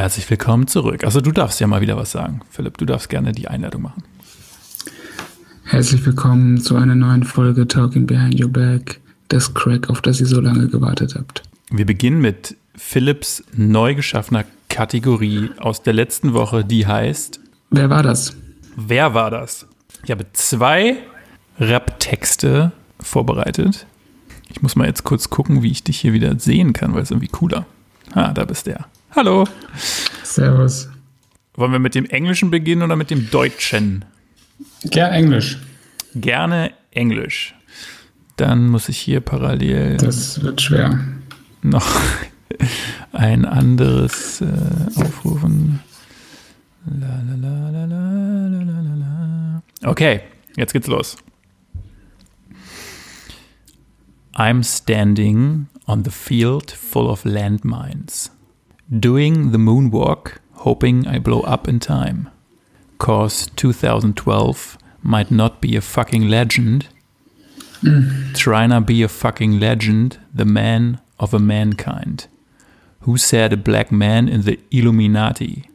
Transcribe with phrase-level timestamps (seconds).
[0.00, 1.04] Herzlich willkommen zurück.
[1.04, 2.40] Also du darfst ja mal wieder was sagen.
[2.48, 4.02] Philipp, du darfst gerne die Einleitung machen.
[5.64, 10.24] Herzlich willkommen zu einer neuen Folge Talking Behind Your Back, das Crack, auf das ihr
[10.24, 11.42] so lange gewartet habt.
[11.70, 17.38] Wir beginnen mit Philipps neu geschaffener Kategorie aus der letzten Woche, die heißt
[17.68, 18.34] Wer war das?
[18.76, 19.66] Wer war das?
[20.04, 20.96] Ich habe zwei
[21.58, 23.84] Rap-Texte vorbereitet.
[24.48, 27.10] Ich muss mal jetzt kurz gucken, wie ich dich hier wieder sehen kann, weil es
[27.10, 27.66] irgendwie cooler.
[28.14, 28.86] Ah, da bist der.
[29.16, 29.44] Hallo.
[30.22, 30.88] Servus.
[31.54, 34.04] Wollen wir mit dem Englischen beginnen oder mit dem Deutschen?
[34.84, 35.58] Gerne Englisch.
[36.14, 37.54] Gerne Englisch.
[38.36, 39.96] Dann muss ich hier parallel.
[39.96, 41.00] Das wird schwer.
[41.62, 41.86] Noch
[43.12, 44.46] ein anderes äh,
[44.94, 45.80] aufrufen.
[49.82, 50.20] Okay,
[50.56, 51.16] jetzt geht's los.
[54.34, 58.30] I'm standing on the field full of landmines.
[58.98, 62.28] Doing the moonwalk, hoping I blow up in time.
[62.98, 66.88] Cause 2012 might not be a fucking legend.
[67.82, 68.34] Mm.
[68.34, 72.26] Trying to be a fucking legend, the man of a mankind.
[73.02, 75.70] Who said a black man in the Illuminati?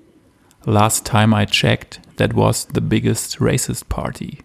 [0.68, 4.40] Last time I checked, that was the biggest racist party.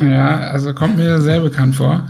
[0.00, 2.08] Ja, also kommt mir sehr bekannt vor.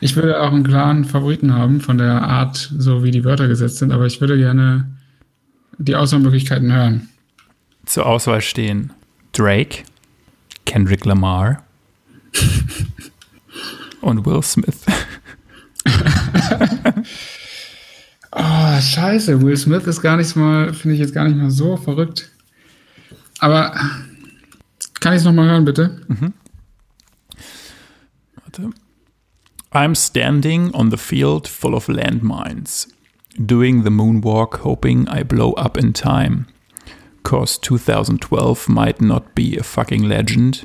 [0.00, 3.78] Ich würde auch einen klaren Favoriten haben von der Art, so wie die Wörter gesetzt
[3.78, 4.94] sind, aber ich würde gerne
[5.78, 7.08] die Auswahlmöglichkeiten hören.
[7.86, 8.92] Zur Auswahl stehen
[9.32, 9.84] Drake,
[10.66, 11.62] Kendrick Lamar
[14.00, 14.84] und Will Smith.
[18.32, 19.40] Oh, scheiße.
[19.42, 22.30] Will Smith ist gar nicht mal, finde ich jetzt gar nicht mal so verrückt.
[23.38, 23.74] Aber
[25.00, 26.00] kann ich es nochmal hören, bitte?
[28.42, 28.70] Warte.
[29.76, 32.92] I'm standing on the field full of landmines,
[33.44, 36.46] doing the moonwalk, hoping I blow up in time.
[37.24, 40.62] Cause 2012 might not be a fucking legend.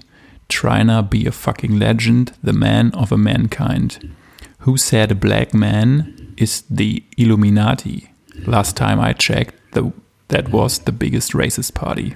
[0.47, 4.13] Tryna be a fucking legend, the man of a mankind.
[4.59, 8.11] Who said a black man is the Illuminati?
[8.45, 9.91] Last time I checked, the,
[10.27, 12.15] that was the biggest racist party.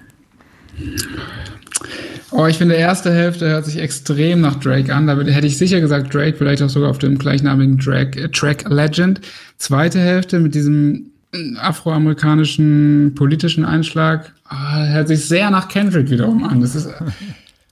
[2.35, 5.05] Oh, ich finde, erste Hälfte hört sich extrem nach Drake an.
[5.05, 8.67] Da hätte ich sicher gesagt Drake, vielleicht auch sogar auf dem gleichnamigen Track, äh, Track
[8.67, 9.21] Legend.
[9.57, 16.43] Zweite Hälfte mit diesem äh, afroamerikanischen politischen Einschlag ah, hört sich sehr nach Kendrick wiederum
[16.43, 16.61] an.
[16.61, 16.89] Das ist,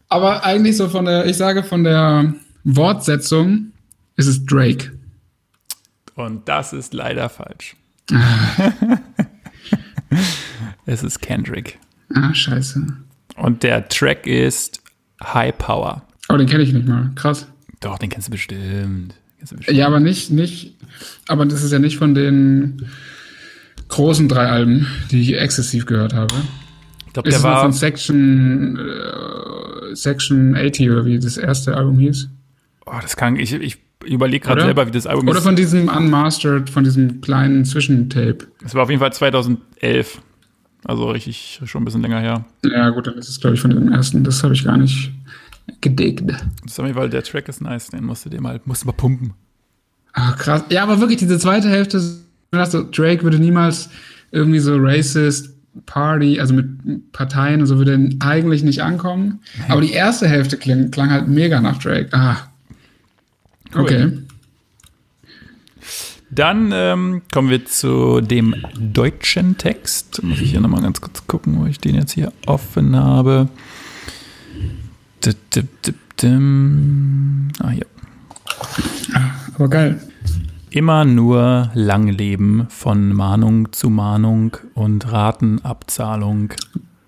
[0.09, 3.71] aber eigentlich so von der, ich sage von der Wortsetzung
[4.15, 4.91] ist es Drake.
[6.13, 7.75] Und das ist leider falsch.
[10.85, 11.79] es ist Kendrick.
[12.13, 12.85] Ah, scheiße.
[13.41, 14.81] Und der Track ist
[15.23, 16.03] High Power.
[16.29, 17.09] Oh, den kenne ich nicht mal.
[17.15, 17.47] Krass.
[17.79, 19.15] Doch, den kennst du bestimmt.
[19.39, 19.77] Kennst du bestimmt.
[19.77, 20.75] Ja, aber nicht, nicht,
[21.27, 22.85] aber das ist ja nicht von den
[23.87, 26.35] großen drei Alben, die ich exzessiv gehört habe.
[27.07, 27.61] Ich glaube, der es war.
[27.63, 32.29] von Section, äh, Section 80 oder wie das erste Album hieß?
[32.85, 33.37] Oh, das kann.
[33.37, 35.43] Ich, ich überlege gerade selber, wie das Album Oder ist.
[35.43, 38.47] von diesem Unmastered, von diesem kleinen Zwischentape.
[38.63, 40.21] Es war auf jeden Fall 2011.
[40.85, 42.45] Also richtig, schon ein bisschen länger her.
[42.65, 44.23] Ja, gut, dann ist es, glaube ich, von dem ersten.
[44.23, 45.11] Das habe ich gar nicht
[45.79, 46.23] gedickt.
[46.29, 47.89] Das ist Fall, der Track ist nice.
[47.89, 49.33] Den musst du dir mal, musst du mal pumpen.
[50.13, 50.63] Ah, krass.
[50.69, 53.89] Ja, aber wirklich, diese zweite Hälfte, so, Drake würde niemals
[54.31, 55.55] irgendwie so racist
[55.85, 59.39] Party, also mit Parteien und so würde er eigentlich nicht ankommen.
[59.69, 62.09] Aber die erste Hälfte klang, klang halt mega nach Drake.
[62.11, 62.37] Ah.
[63.73, 63.81] Cool.
[63.81, 64.11] Okay.
[66.31, 70.23] Dann ähm, kommen wir zu dem deutschen Text.
[70.23, 73.49] Muss ich hier nochmal ganz kurz gucken, wo ich den jetzt hier offen habe.
[77.59, 77.85] Ah, hier.
[79.55, 80.01] Aber geil.
[80.69, 86.53] Immer nur lang leben von Mahnung zu Mahnung und Ratenabzahlung.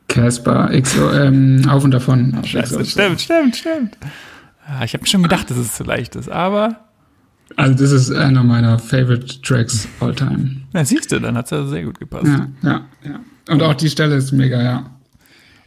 [0.10, 2.44] Casper, XO, ähm, auf und davon.
[2.44, 3.98] Scheiße, stimmt, stimmt, stimmt.
[4.68, 6.76] Ja, ich habe schon gedacht, dass es zu leicht ist, aber
[7.56, 10.58] Also, das ist einer meiner favorite Tracks all time.
[10.74, 12.26] na, siehst du, dann hat es ja sehr gut gepasst.
[12.26, 13.20] Ja, ja, ja.
[13.50, 14.86] Und auch die Stelle ist mega, ja.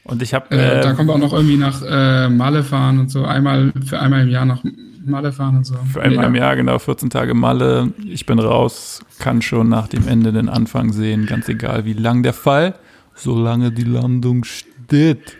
[0.04, 2.98] Und ich habe Äh, da äh, kommen wir auch noch irgendwie nach äh, Malle fahren
[3.00, 3.24] und so.
[3.24, 4.62] Einmal für einmal im Jahr nach
[5.04, 5.74] Malle fahren und so.
[5.92, 6.46] für einmal im Mega.
[6.46, 7.92] Jahr genau 14 Tage Malle.
[8.04, 12.22] Ich bin raus, kann schon nach dem Ende den Anfang sehen, ganz egal wie lang
[12.22, 12.74] der Fall,
[13.14, 15.36] solange die Landung steht.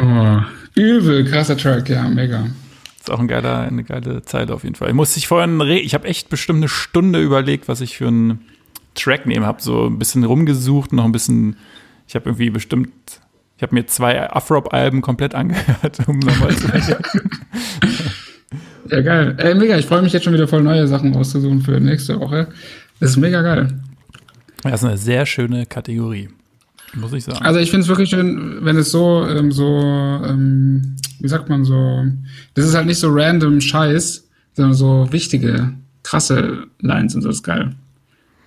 [0.00, 0.38] Oh,
[0.74, 2.46] übel, krasser Track, ja, mega.
[3.06, 4.88] Ist auch ein geiler, eine geile Zeit auf jeden Fall.
[4.88, 8.40] Ich musste ich vorhin, ich habe echt bestimmt eine Stunde überlegt, was ich für einen
[8.96, 9.62] Track nehmen habe.
[9.62, 11.54] So ein bisschen rumgesucht, noch ein bisschen.
[12.08, 12.90] Ich habe irgendwie bestimmt,
[13.56, 16.66] ich habe mir zwei Afrop-Alben komplett angehört, um nochmal zu
[18.90, 19.36] Ja, geil.
[19.38, 22.48] Ey, mega, ich freue mich jetzt schon wieder voll neue Sachen rauszusuchen für nächste Woche.
[22.98, 23.68] Das ist mega geil.
[24.62, 26.28] Das ist eine sehr schöne Kategorie.
[26.94, 27.44] Muss ich sagen.
[27.44, 31.64] Also ich finde es wirklich schön, wenn es so, ähm, so, ähm, wie sagt man
[31.64, 32.04] so,
[32.54, 35.72] das ist halt nicht so random Scheiß, sondern so wichtige,
[36.02, 37.74] krasse Lines und so ist geil.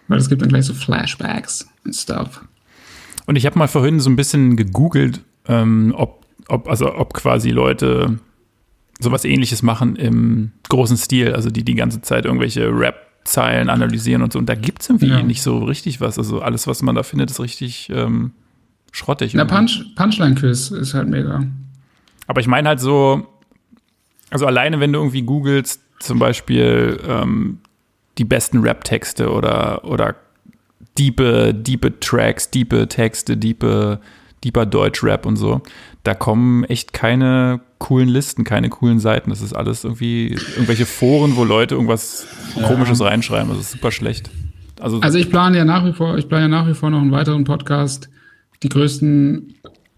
[0.08, 2.42] Weil es gibt dann gleich so Flashbacks und Stuff.
[3.28, 7.52] Und ich habe mal vorhin so ein bisschen gegoogelt, ähm, ob, ob, also ob quasi
[7.52, 8.18] Leute
[9.00, 12.68] sowas ähnliches machen im großen Stil, also die die ganze Zeit irgendwelche
[13.30, 14.40] Rap-Zeilen analysieren und so.
[14.40, 15.22] Und da gibt es irgendwie Ja.
[15.24, 16.18] nicht so richtig was.
[16.18, 18.32] Also alles, was man da findet, ist richtig ähm,
[18.92, 19.36] schrottig.
[19.36, 19.56] Irgendwie.
[19.56, 21.44] Punch, Punchline-Quiz ist halt mega.
[22.28, 23.28] Aber ich meine halt so,
[24.30, 27.60] also alleine wenn du irgendwie googelst, zum Beispiel ähm,
[28.18, 30.16] die besten Rap-Texte oder, oder
[30.98, 34.00] diepe, diepe Tracks, diepe Texte, diepe,
[34.44, 35.62] deeper Deutsch-Rap und so,
[36.04, 39.30] da kommen echt keine coolen Listen, keine coolen Seiten.
[39.30, 42.28] Das ist alles irgendwie irgendwelche Foren, wo Leute irgendwas
[42.68, 43.50] Komisches reinschreiben.
[43.50, 44.30] Das ist super schlecht.
[44.80, 47.02] Also, Also ich plane ja nach wie vor, ich plane ja nach wie vor noch
[47.02, 48.10] einen weiteren Podcast,
[48.64, 49.56] die größten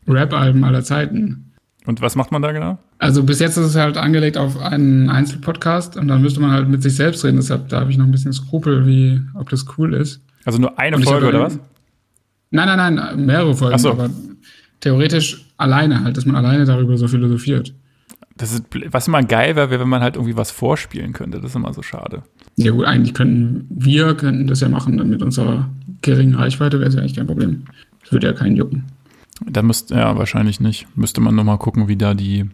[0.07, 1.51] Rap-Alben aller Zeiten.
[1.85, 2.77] und was macht man da genau?
[2.99, 6.67] Also bis jetzt ist es halt angelegt auf einen Einzelpodcast und dann müsste man halt
[6.69, 7.37] mit sich selbst reden.
[7.37, 10.21] Deshalb da habe ich noch ein bisschen Skrupel, wie ob das cool ist.
[10.45, 11.59] Also nur eine Folge oder was?
[12.51, 13.91] Nein, nein, nein, mehrere Folgen, Ach so.
[13.91, 14.09] aber
[14.81, 17.73] theoretisch alleine halt, dass man alleine darüber so philosophiert.
[18.35, 21.39] Das ist, was immer geil wäre, wenn man halt irgendwie was vorspielen könnte.
[21.39, 22.23] Das ist immer so schade.
[22.55, 25.69] Ja gut, eigentlich könnten wir könnten das ja machen dann mit unserer
[26.01, 27.63] geringen Reichweite wäre es ja eigentlich kein Problem.
[28.01, 28.85] Das würde ja keinen jucken.
[29.45, 30.87] Da müsste, ja, wahrscheinlich nicht.
[30.95, 32.49] Müsste man nochmal gucken, wie da die.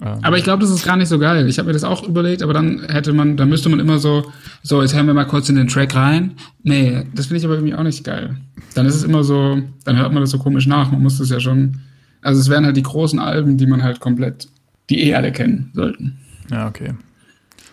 [0.00, 1.48] Ähm, Aber ich glaube, das ist gar nicht so geil.
[1.48, 4.30] Ich habe mir das auch überlegt, aber dann hätte man, dann müsste man immer so,
[4.62, 6.32] so, jetzt hören wir mal kurz in den Track rein.
[6.62, 8.36] Nee, das finde ich aber irgendwie auch nicht geil.
[8.74, 10.92] Dann ist es immer so, dann hört man das so komisch nach.
[10.92, 11.78] Man muss das ja schon,
[12.22, 14.48] also es wären halt die großen Alben, die man halt komplett,
[14.88, 16.18] die eh alle kennen sollten.
[16.50, 16.94] ja, okay.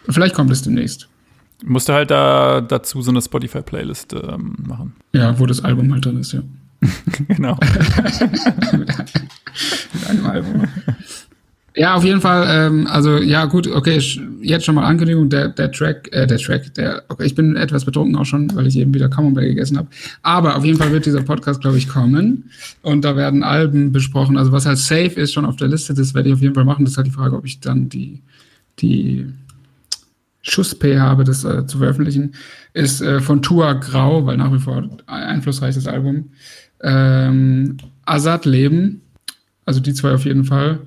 [0.07, 1.09] Vielleicht kommt es demnächst.
[1.63, 4.93] Musste halt da dazu so eine Spotify-Playlist ähm, machen.
[5.13, 6.41] Ja, wo das Album halt drin ist, ja.
[7.27, 7.57] genau.
[11.77, 13.99] Ja, auf jeden Fall, ähm, also ja, gut, okay,
[14.41, 17.83] jetzt schon mal Ankündigung, der, der Track, äh, der Track, der, okay, ich bin etwas
[17.83, 19.89] betrunken auch schon, weil ich eben wieder Camembert gegessen habe.
[20.21, 22.49] Aber auf jeden Fall wird dieser Podcast, glaube ich, kommen.
[22.81, 24.37] Und da werden Alben besprochen.
[24.37, 26.63] Also was halt safe ist schon auf der Liste, das werde ich auf jeden Fall
[26.63, 26.85] machen.
[26.85, 28.21] Das ist halt die Frage, ob ich dann die,
[28.79, 29.25] die
[30.43, 32.35] Schuss-P habe, das äh, zu veröffentlichen,
[32.73, 36.29] ist äh, von Tua Grau, weil nach wie vor ein einflussreiches Album.
[36.81, 39.01] Ähm, Azad Leben,
[39.65, 40.79] also die zwei auf jeden Fall.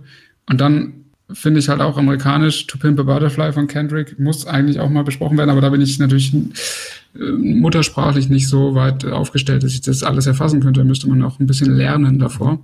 [0.48, 4.80] Und dann finde ich halt auch amerikanisch To Pimp a Butterfly von Kendrick muss eigentlich
[4.80, 9.62] auch mal besprochen werden, aber da bin ich natürlich äh, muttersprachlich nicht so weit aufgestellt,
[9.62, 10.80] dass ich das alles erfassen könnte.
[10.80, 12.58] Da müsste man auch ein bisschen lernen davor.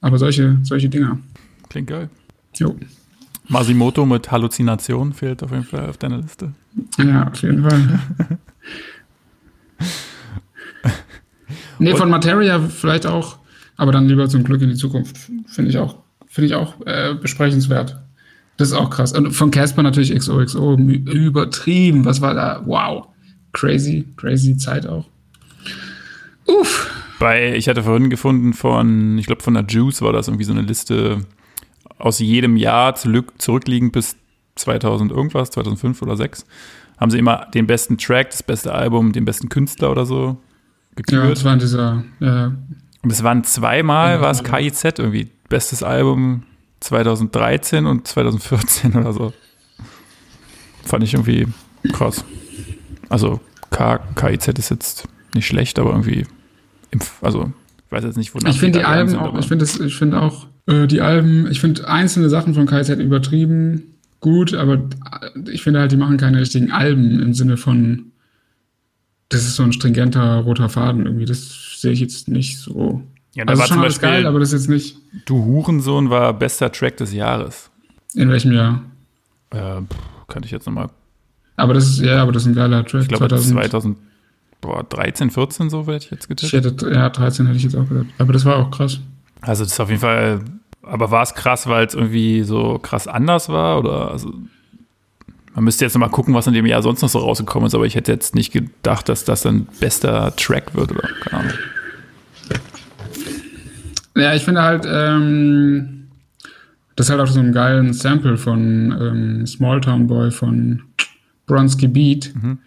[0.00, 1.18] Aber solche, solche Dinger.
[1.68, 2.08] Klingt geil.
[2.54, 2.76] Jo.
[3.48, 6.52] Masimoto mit Halluzination fehlt auf jeden Fall auf deiner Liste.
[6.98, 8.00] Ja, auf jeden Fall.
[11.78, 13.38] nee, von Materia vielleicht auch,
[13.76, 15.16] aber dann lieber zum Glück in die Zukunft.
[15.46, 15.96] Finde ich auch,
[16.36, 17.98] finde ich auch äh, besprechenswert.
[18.58, 19.12] Das ist auch krass.
[19.12, 22.04] Und von Casper natürlich XOXO, übertrieben.
[22.04, 22.62] Was war da?
[22.64, 23.08] Wow.
[23.52, 25.06] Crazy, crazy Zeit auch.
[26.46, 26.90] Uff.
[27.18, 30.52] Bei, ich hatte vorhin gefunden von, ich glaube von der Juice war das irgendwie so
[30.52, 31.20] eine Liste
[31.98, 34.16] aus jedem Jahr zurück, zurückliegend bis
[34.56, 36.44] 2000 irgendwas, 2005 oder 6,
[36.98, 40.94] haben sie immer den besten Track, das beste Album, den besten Künstler oder so Ja,
[40.96, 41.32] gekürt.
[41.32, 42.52] das war in dieser, ja,
[43.02, 44.58] Und es waren zweimal, Ja, war es ja.
[44.58, 46.44] KIZ irgendwie, bestes Album
[46.80, 49.32] 2013 und 2014 oder so.
[50.84, 51.46] Fand ich irgendwie
[51.92, 52.24] krass.
[53.08, 56.26] Also K, KIZ ist jetzt nicht schlecht, aber irgendwie,
[56.90, 57.52] im, also
[57.86, 60.46] ich weiß jetzt nicht, wonach Ich finde die Alben sind, auch, ich finde finde auch
[60.66, 65.80] äh, die Alben, ich finde einzelne Sachen von KZ übertrieben gut, aber äh, ich finde
[65.80, 68.12] halt, die machen keine richtigen Alben im Sinne von,
[69.28, 71.24] das ist so ein stringenter roter Faden irgendwie.
[71.24, 73.02] Das sehe ich jetzt nicht so.
[73.36, 75.44] Ja, da also war schon zum alles Beispiel geil, aber das ist jetzt nicht Du
[75.44, 77.70] Hurensohn war bester Track des Jahres.
[78.14, 78.80] in welchem Jahr.
[79.50, 80.88] Äh, pff, kann ich jetzt nochmal,
[81.56, 83.02] Aber das ist, ja, aber das ist ein geiler Track.
[83.02, 86.82] ich glaube 2013, 14 so werde ich jetzt ich getippt.
[86.82, 88.06] hätte, ja, 13 hätte ich jetzt auch gesagt.
[88.18, 88.98] Aber das war auch krass.
[89.42, 90.40] Also das ist auf jeden Fall,
[90.82, 94.32] aber war es krass, weil es irgendwie so krass anders war oder also
[95.54, 97.74] man müsste jetzt noch mal gucken, was in dem Jahr sonst noch so rausgekommen ist,
[97.74, 101.52] aber ich hätte jetzt nicht gedacht, dass das ein bester Track wird oder keine Ahnung.
[104.16, 106.08] Ja, ich finde halt, ähm,
[106.96, 110.82] das ist halt auch so ein geilen Sample von ähm, Small Town Boy von
[111.46, 112.32] Bronski Beat.
[112.34, 112.58] Mhm.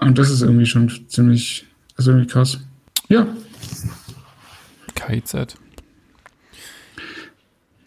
[0.00, 1.66] Und das ist irgendwie schon ziemlich,
[1.98, 2.58] ist irgendwie krass.
[3.08, 3.26] Ja,
[4.94, 5.56] KIZ.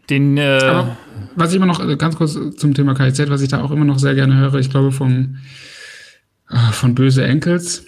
[0.09, 0.97] Den, äh, aber
[1.35, 3.85] was ich immer noch, äh, ganz kurz zum Thema KIZ, was ich da auch immer
[3.85, 5.37] noch sehr gerne höre, ich glaube vom,
[6.49, 7.85] äh, von Böse Enkels,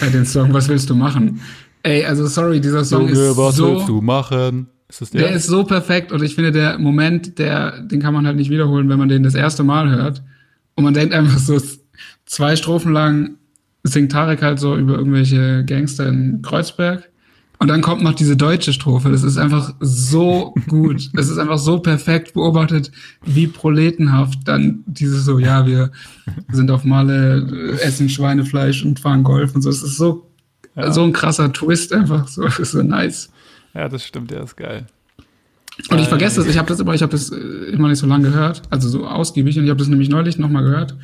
[0.00, 1.40] äh, den Song Was willst du machen?
[1.82, 4.68] Ey, also sorry, dieser Song Junge, ist was so, willst du machen?
[4.88, 5.22] Ist das der?
[5.22, 8.50] der ist so perfekt und ich finde, der Moment, der, den kann man halt nicht
[8.50, 10.22] wiederholen, wenn man den das erste Mal hört.
[10.74, 11.60] Und man denkt einfach so,
[12.26, 13.36] zwei Strophen lang
[13.82, 17.10] singt Tarek halt so über irgendwelche Gangster in Kreuzberg.
[17.58, 19.10] Und dann kommt noch diese deutsche Strophe.
[19.10, 21.10] Das ist einfach so gut.
[21.14, 22.90] Es ist einfach so perfekt beobachtet,
[23.26, 25.90] wie proletenhaft dann dieses so, ja, wir
[26.50, 29.68] sind auf Male, äh, essen Schweinefleisch und fahren Golf und so.
[29.68, 30.29] Es ist so,
[30.76, 30.92] Ja.
[30.92, 32.28] so ein krasser Twist einfach.
[32.28, 33.30] So, so nice.
[33.74, 34.86] ja, das stimmt, der ist geil.
[35.90, 38.06] Und ich vergesse das, ich habe das immer, ich habe das äh, immer nicht so
[38.06, 40.94] lange gehört, also so ausgiebig und ich habe das nämlich neulich nochmal gehört,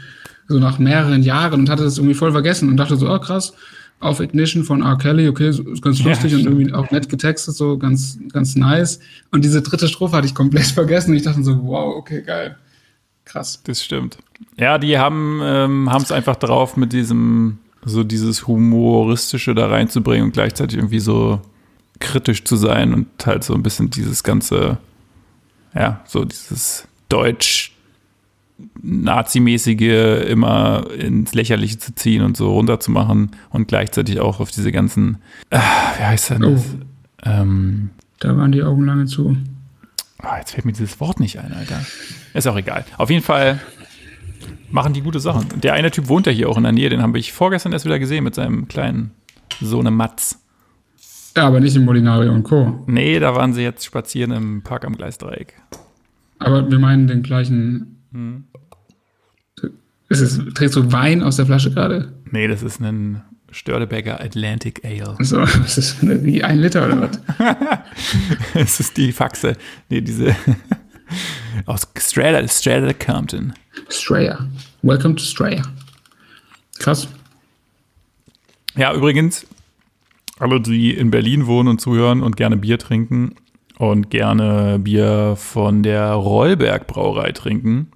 [0.49, 3.55] so nach mehreren Jahren und hatte das irgendwie voll vergessen und dachte so, oh krass,
[4.01, 4.99] auf Ignition von R.
[4.99, 6.59] Kelly, okay, ist ganz Ja, lustig und stimmt.
[6.59, 9.01] irgendwie auch nett getextet, so ganz, ganz nice.
[9.31, 12.57] Und diese dritte Strophe hatte ich komplett vergessen und ich dachte so, wow, okay, geil.
[13.25, 13.61] Krass.
[13.65, 14.19] Das stimmt.
[14.59, 20.33] Ja, die haben ähm, es einfach drauf, mit diesem, so dieses Humoristische da reinzubringen und
[20.33, 21.41] gleichzeitig irgendwie so
[22.01, 24.79] kritisch zu sein und halt so ein bisschen dieses ganze,
[25.75, 27.73] ja, so dieses Deutsch
[28.83, 35.19] Nazimäßige immer ins Lächerliche zu ziehen und so runterzumachen und gleichzeitig auch auf diese ganzen,
[35.51, 35.61] ah,
[35.99, 36.65] wie heißt denn das?
[36.65, 37.29] Oh.
[37.29, 39.37] Ähm, Da waren die Augen lange zu.
[40.19, 41.85] Ah, jetzt fällt mir dieses Wort nicht ein, Alter.
[42.33, 42.85] Ist auch egal.
[42.97, 43.61] Auf jeden Fall
[44.71, 45.61] machen die gute Sachen.
[45.61, 47.85] Der eine Typ wohnt ja hier auch in der Nähe, den habe ich vorgestern erst
[47.85, 49.13] wieder gesehen mit seinem kleinen
[49.61, 50.43] Sohne Matz.
[51.37, 52.83] Ja, aber nicht im Molinari und Co.
[52.87, 55.55] Nee, da waren sie jetzt spazieren im Park am Gleisdreieck.
[56.39, 57.99] Aber wir meinen den gleichen.
[60.09, 62.13] Ist es, trägst du Wein aus der Flasche gerade?
[62.31, 65.17] Nee, das ist ein Störtebecker Atlantic Ale.
[65.21, 67.21] So, was ist das, wie ein Liter oder was?
[68.55, 69.57] Es ist die Faxe.
[69.91, 70.35] Nee, diese
[71.67, 73.55] aus Strata, Strata Compton.
[73.89, 74.47] Straya.
[74.83, 75.63] Welcome to Straya.
[76.79, 77.09] Krass.
[78.77, 79.47] Ja, übrigens,
[80.39, 83.35] alle, die in Berlin wohnen und zuhören und gerne Bier trinken
[83.79, 87.91] und gerne Bier von der Rollberg Brauerei trinken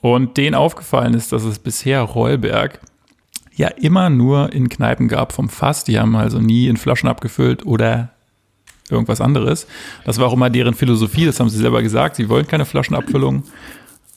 [0.00, 2.80] und denen aufgefallen ist, dass es bisher Rollberg
[3.54, 5.84] ja immer nur in Kneipen gab vom Fass.
[5.84, 8.10] Die haben also nie in Flaschen abgefüllt oder
[8.90, 9.66] irgendwas anderes.
[10.04, 12.16] Das war auch immer deren Philosophie, das haben sie selber gesagt.
[12.16, 13.44] Sie wollen keine Flaschenabfüllung.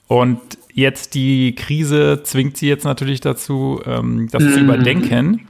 [0.08, 0.40] Und
[0.74, 5.48] jetzt die Krise zwingt sie jetzt natürlich dazu, ähm, das zu überdenken.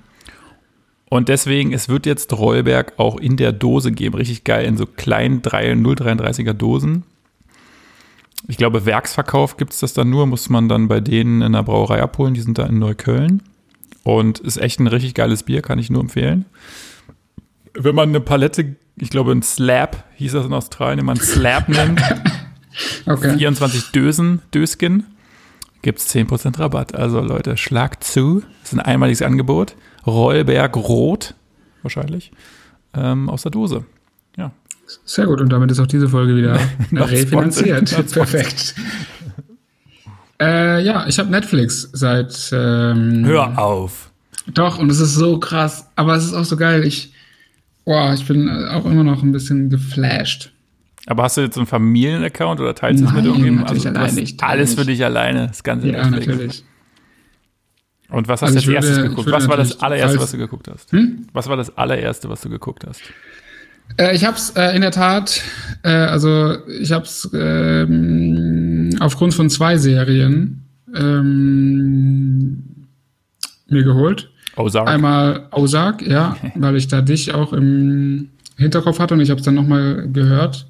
[1.09, 4.15] Und deswegen, es wird jetzt Rollberg auch in der Dose geben.
[4.15, 7.03] Richtig geil, in so kleinen 3, 0,33er Dosen.
[8.47, 11.63] Ich glaube, Werksverkauf gibt es das dann nur, muss man dann bei denen in der
[11.63, 12.35] Brauerei abholen.
[12.35, 13.41] Die sind da in Neukölln.
[14.03, 16.45] Und ist echt ein richtig geiles Bier, kann ich nur empfehlen.
[17.73, 21.69] Wenn man eine Palette, ich glaube, ein Slab, hieß das in Australien, wenn man Slab
[21.69, 22.01] nimmt,
[23.05, 23.37] Okay.
[23.37, 25.05] 24 Dösen, Dösken,
[25.81, 26.95] gibt es 10% Rabatt.
[26.95, 28.41] Also Leute, schlag zu.
[28.61, 29.75] Das ist ein einmaliges Angebot.
[30.05, 31.33] Rollberg Rot,
[31.81, 32.31] wahrscheinlich,
[32.93, 33.85] ähm, aus der Dose.
[34.37, 34.51] Ja.
[35.05, 35.41] Sehr gut.
[35.41, 36.59] Und damit ist auch diese Folge wieder
[36.91, 38.11] refinanziert.
[38.11, 38.75] Perfekt.
[40.41, 42.49] Äh, ja, ich habe Netflix seit.
[42.53, 44.09] Ähm, Hör auf.
[44.47, 45.87] Doch, und es ist so krass.
[45.95, 46.85] Aber es ist auch so geil.
[46.85, 47.08] Ich,
[47.89, 50.51] boah, ich bin äh, auch immer noch ein bisschen geflasht.
[51.07, 53.61] Aber hast du jetzt einen Familienaccount oder teilst du es mit irgendjemandem?
[53.65, 54.79] natürlich du alleine, ich alles nicht.
[54.79, 56.27] für dich alleine, das ganze Ja, Netflix.
[56.27, 56.63] natürlich.
[58.09, 59.31] Und was hast Also du ich als erstes würde- geguckt?
[59.31, 60.91] Was war das allererste, falls- was du geguckt hast?
[60.91, 61.25] Hm?
[61.33, 63.01] Was war das allererste, was du geguckt hast?
[63.97, 65.41] Äh, ich habe es äh, in der Tat,
[65.81, 72.63] äh, also ich habe es ähm, aufgrund von zwei Serien ähm,
[73.67, 74.29] mir geholt.
[74.59, 74.87] Ozark.
[74.87, 79.45] Einmal Ozark, ja, weil ich da dich auch im Hinterkopf hatte und ich habe es
[79.45, 80.67] dann nochmal gehört.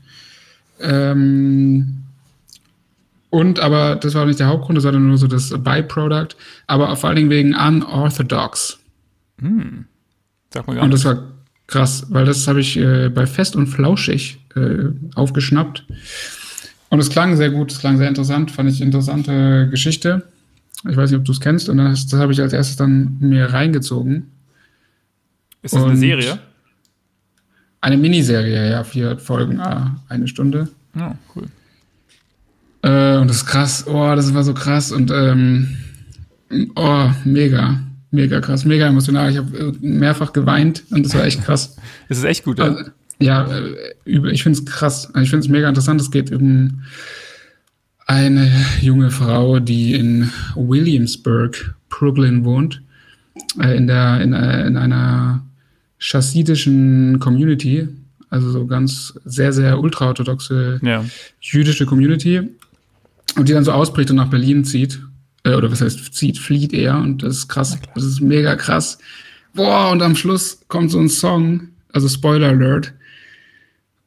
[0.79, 1.95] Ähm,
[3.31, 6.35] und aber das war nicht der Hauptgrund, das war dann nur so das Byproduct,
[6.67, 8.79] aber vor allen Dingen wegen Unorthodox.
[10.51, 11.23] Sag mal gar Und das war
[11.67, 15.85] krass, weil das habe ich äh, bei Fest und Flauschig äh, aufgeschnappt.
[16.89, 20.23] Und es klang sehr gut, es klang sehr interessant, fand ich interessante Geschichte.
[20.89, 23.17] Ich weiß nicht, ob du es kennst, und das, das habe ich als erstes dann
[23.19, 24.27] mir reingezogen.
[25.61, 26.39] Ist das eine und- Serie?
[27.81, 30.67] Eine Miniserie, ja, vier Folgen, ah, eine Stunde.
[30.95, 31.45] Ja, cool.
[32.81, 35.77] Äh, und das ist krass, oh, das war so krass und ähm,
[36.75, 37.79] oh, mega,
[38.11, 39.31] mega krass, mega emotional.
[39.31, 41.77] Ich habe mehrfach geweint und das war echt krass.
[42.09, 42.65] Ist es echt gut, ja?
[42.65, 45.07] Also, ja, äh, ich finde es krass.
[45.13, 45.99] Also Ich finde es mega interessant.
[46.01, 46.81] Es geht um
[48.09, 48.51] eine
[48.81, 52.81] junge Frau, die in Williamsburg, Brooklyn wohnt,
[53.61, 55.45] äh, in, der, in, äh, in einer
[55.99, 57.87] chassidischen Community,
[58.31, 61.05] also so ganz sehr, sehr ultraorthodoxe ja.
[61.39, 62.41] jüdische Community
[63.35, 64.99] und die dann so ausbricht und nach Berlin zieht.
[65.43, 67.77] Äh, oder was heißt zieht, flieht eher und das ist krass.
[67.93, 68.97] Das ist mega krass.
[69.53, 72.91] Boah, und am Schluss kommt so ein Song, also Spoiler Alert.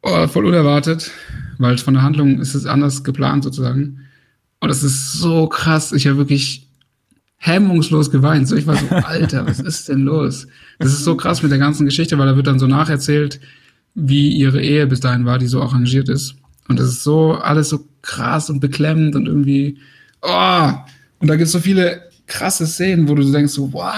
[0.02, 1.12] Oh, voll unerwartet,
[1.62, 4.00] weil von der Handlung ist es anders geplant sozusagen.
[4.60, 5.92] Und das ist so krass.
[5.92, 6.68] Ich habe wirklich
[7.38, 8.46] hemmungslos geweint.
[8.46, 10.46] So, ich war so, Alter, was ist denn los?
[10.78, 13.40] Das ist so krass mit der ganzen Geschichte, weil da wird dann so nacherzählt,
[13.94, 16.34] wie ihre Ehe bis dahin war, die so arrangiert ist.
[16.68, 19.78] Und das ist so alles so krass und beklemmend und irgendwie,
[20.22, 20.70] oh,
[21.18, 23.92] und da gibt es so viele krasse Szenen, wo du denkst so, wow,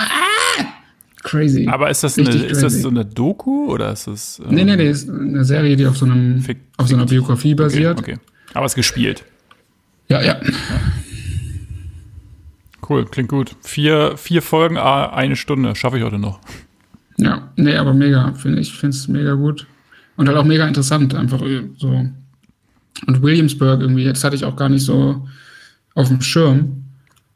[1.24, 1.66] crazy.
[1.68, 4.40] Aber ist das, eine, ist das so eine Doku oder ist das?
[4.44, 7.06] Ähm, nee, nee, nee, ist eine Serie, die auf so einem, Fik auf so einer
[7.06, 7.98] Biografie basiert.
[7.98, 8.20] Okay, okay.
[8.52, 9.24] Aber es ist gespielt.
[10.08, 10.52] Ja, ja, ja.
[12.88, 13.56] Cool, klingt gut.
[13.62, 16.38] Vier, vier Folgen, eine Stunde, schaffe ich heute noch.
[17.16, 19.66] Ja, nee, aber mega, finde ich, finde es mega gut.
[20.16, 21.40] Und halt auch mega interessant, einfach
[21.78, 22.06] so.
[23.06, 25.26] Und Williamsburg irgendwie, jetzt hatte ich auch gar nicht so
[25.94, 26.83] auf dem Schirm.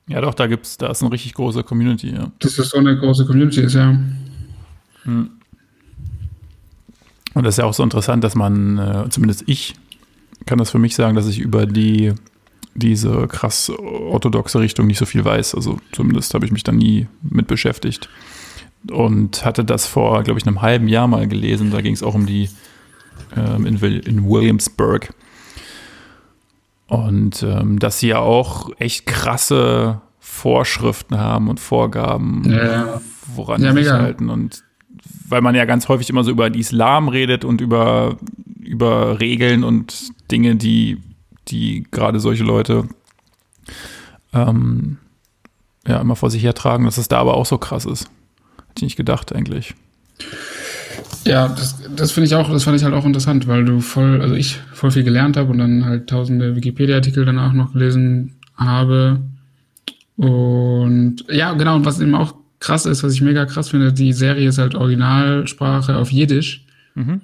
[0.09, 2.31] Ja, doch, da gibt's, da ist eine richtig große Community, ja.
[2.39, 3.99] Dass das so eine große Community ist, ja.
[5.03, 5.31] Hm.
[7.35, 9.75] Und das ist ja auch so interessant, dass man, äh, zumindest ich
[10.47, 12.15] kann das für mich sagen, dass ich über die
[12.75, 15.55] diese krass orthodoxe Richtung nicht so viel weiß.
[15.55, 18.09] Also zumindest habe ich mich da nie mit beschäftigt.
[18.91, 21.71] Und hatte das vor, glaube ich, einem halben Jahr mal gelesen.
[21.71, 22.49] Da ging es auch um die
[23.37, 25.13] ähm, in, in Williamsburg
[26.89, 33.01] und ähm, dass sie ja auch echt krasse Vorschriften haben und Vorgaben, ja.
[33.35, 34.31] woran ja, sie sich halten.
[34.31, 34.65] Und
[35.29, 38.17] weil man ja ganz häufig immer so über den Islam redet und über,
[38.59, 40.99] über Regeln und Dinge, die,
[41.49, 42.89] die gerade solche Leute
[44.33, 44.97] ähm,
[45.87, 48.05] ja immer vor sich hertragen, dass es da aber auch so krass ist.
[48.57, 49.75] Hätte ich nicht gedacht eigentlich.
[51.29, 54.23] Ja, das, das finde ich auch, das fand ich halt auch interessant, weil du voll,
[54.23, 59.21] also ich voll viel gelernt habe und dann halt tausende Wikipedia-Artikel danach noch gelesen habe.
[60.17, 64.15] Und ja, genau, und was eben auch krass ist, was ich mega krass finde, die
[64.15, 66.65] Serie ist halt Originalsprache auf Jiddisch.
[66.95, 67.21] Mhm.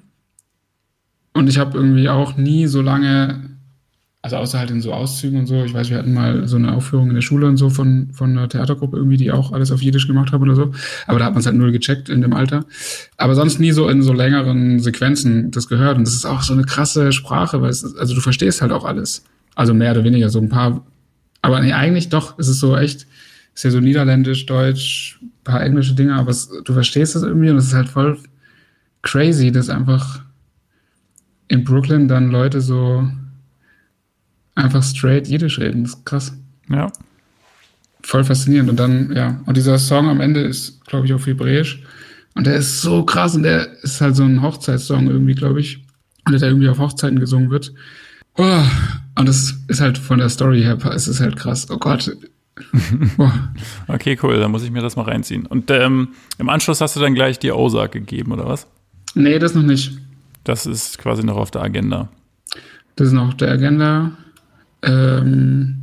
[1.32, 3.53] Und ich habe irgendwie auch nie so lange
[4.25, 5.65] also außer halt in so Auszügen und so.
[5.65, 8.30] Ich weiß, wir hatten mal so eine Aufführung in der Schule und so von, von
[8.30, 10.73] einer Theatergruppe irgendwie, die auch alles auf Jiddisch gemacht haben oder so.
[11.06, 12.65] Aber da hat man es halt null gecheckt in dem Alter.
[13.19, 15.99] Aber sonst nie so in so längeren Sequenzen das gehört.
[15.99, 18.87] Und das ist auch so eine krasse Sprache, weil es, also du verstehst halt auch
[18.87, 19.25] alles.
[19.56, 20.87] Also mehr oder weniger so ein paar.
[21.43, 23.06] Aber nee, eigentlich doch, es ist so echt,
[23.54, 27.58] ist ja so niederländisch, deutsch, paar englische Dinge, aber es, du verstehst das irgendwie und
[27.58, 28.19] es ist halt voll
[29.02, 30.23] crazy, dass einfach
[31.49, 33.06] in Brooklyn dann Leute so
[34.65, 35.85] einfach straight Jiddisch reden.
[35.85, 36.37] Das ist krass.
[36.69, 36.91] Ja.
[38.03, 38.71] Voll faszinierend.
[38.71, 41.83] Und dann, ja, und dieser Song am Ende ist, glaube ich, auf Hebräisch.
[42.35, 45.85] Und der ist so krass und der ist halt so ein Hochzeitssong irgendwie, glaube ich.
[46.27, 47.73] Und der irgendwie auf Hochzeiten gesungen wird.
[48.37, 48.63] Oh,
[49.17, 51.69] und das ist halt von der Story her, es ist halt krass.
[51.71, 52.17] Oh Gott.
[53.19, 53.31] Oh.
[53.89, 55.45] okay, cool, dann muss ich mir das mal reinziehen.
[55.45, 58.69] Und ähm, im Anschluss hast du dann gleich die Ozark gegeben, oder was?
[59.17, 59.99] Nee, das noch nicht.
[60.45, 62.09] Das ist quasi noch auf der Agenda.
[62.95, 64.13] Das ist noch auf der Agenda.
[64.84, 65.76] Ähm,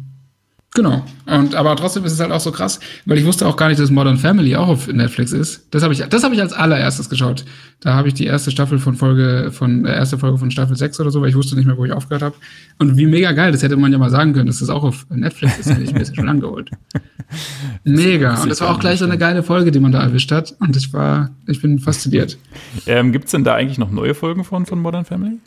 [0.73, 1.03] genau.
[1.25, 3.79] Und aber trotzdem ist es halt auch so krass, weil ich wusste auch gar nicht,
[3.79, 5.67] dass Modern Family auch auf Netflix ist.
[5.71, 7.45] Das habe ich, das habe ich als allererstes geschaut.
[7.79, 10.99] Da habe ich die erste Staffel von Folge von äh, erste Folge von Staffel 6
[10.99, 12.35] oder so, weil ich wusste nicht mehr, wo ich aufgehört habe.
[12.79, 15.05] Und wie mega geil, das hätte man ja mal sagen können, dass das auch auf
[15.09, 16.69] Netflix ist, hätte ich mir das schon angeholt.
[17.83, 18.41] Mega.
[18.41, 20.55] Und das war auch gleich so eine geile Folge, die man da erwischt hat.
[20.59, 22.37] Und ich war, ich bin fasziniert.
[22.85, 25.39] Ähm, Gibt es denn da eigentlich noch neue Folgen von, von Modern Family?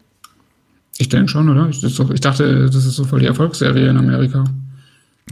[0.99, 1.69] Ich denke schon, oder?
[1.69, 4.45] Ich, doch, ich, dachte, das ist so voll die Erfolgsserie in Amerika.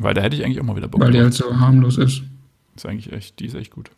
[0.00, 2.22] Weil da hätte ich eigentlich auch mal wieder Bock Weil die halt so harmlos ist.
[2.74, 3.90] Ist eigentlich echt, die ist echt gut.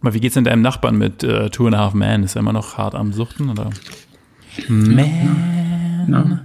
[0.00, 2.24] Aber wie geht's denn deinem Nachbarn mit äh, Two and a Half Man?
[2.24, 3.70] Ist er immer noch hart am Suchten, oder?
[4.68, 6.06] Man.
[6.08, 6.40] Ja,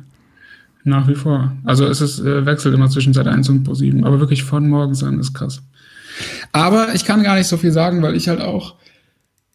[0.83, 1.51] nach wie vor.
[1.63, 4.67] Also es ist, äh, wechselt immer zwischen Sat 1 und Pro 7, aber wirklich von
[4.67, 5.61] morgens an ist krass.
[6.51, 8.75] Aber ich kann gar nicht so viel sagen, weil ich halt auch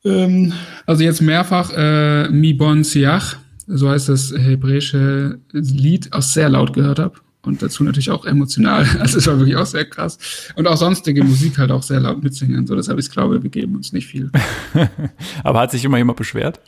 [0.06, 0.52] ähm,
[0.86, 6.72] also jetzt mehrfach äh, Mi Bon Siach, so heißt das hebräische Lied, auch sehr laut
[6.72, 7.14] gehört habe.
[7.42, 8.86] Und dazu natürlich auch emotional.
[8.98, 10.18] Also es war wirklich auch sehr krass.
[10.56, 12.66] Und auch sonstige Musik halt auch sehr laut mitsingen.
[12.66, 14.30] So, das habe ich, glaube wir geben uns nicht viel.
[15.44, 16.60] Aber hat sich immer jemand beschwert?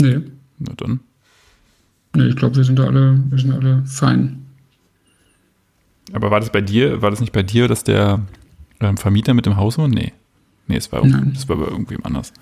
[0.00, 0.20] Nee.
[0.58, 1.00] Na dann.
[2.14, 4.46] Nee, ich glaube, wir sind da alle, wir sind alle fein.
[6.12, 8.22] Aber war das bei dir, war das nicht bei dir, dass der
[8.80, 9.86] ähm, Vermieter mit dem Haus war?
[9.86, 10.12] Nee.
[10.68, 11.32] Nee, es war, Nein.
[11.34, 12.32] das war bei irgendwem anders.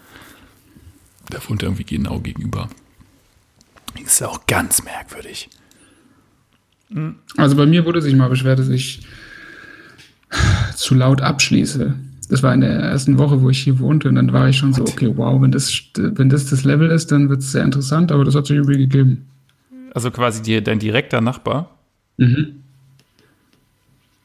[1.33, 2.69] Der wohnt irgendwie genau gegenüber.
[3.95, 5.49] Das ist auch ganz merkwürdig.
[7.37, 9.07] Also bei mir wurde sich mal beschwert, dass ich
[10.75, 11.95] zu laut abschließe.
[12.29, 14.09] Das war in der ersten Woche, wo ich hier wohnte.
[14.09, 17.13] Und dann war ich schon so, okay, wow, wenn das, wenn das das Level ist,
[17.13, 18.11] dann wird es sehr interessant.
[18.11, 19.27] Aber das hat sich irgendwie gegeben.
[19.95, 21.79] Also quasi die, dein direkter Nachbar?
[22.17, 22.63] Mhm.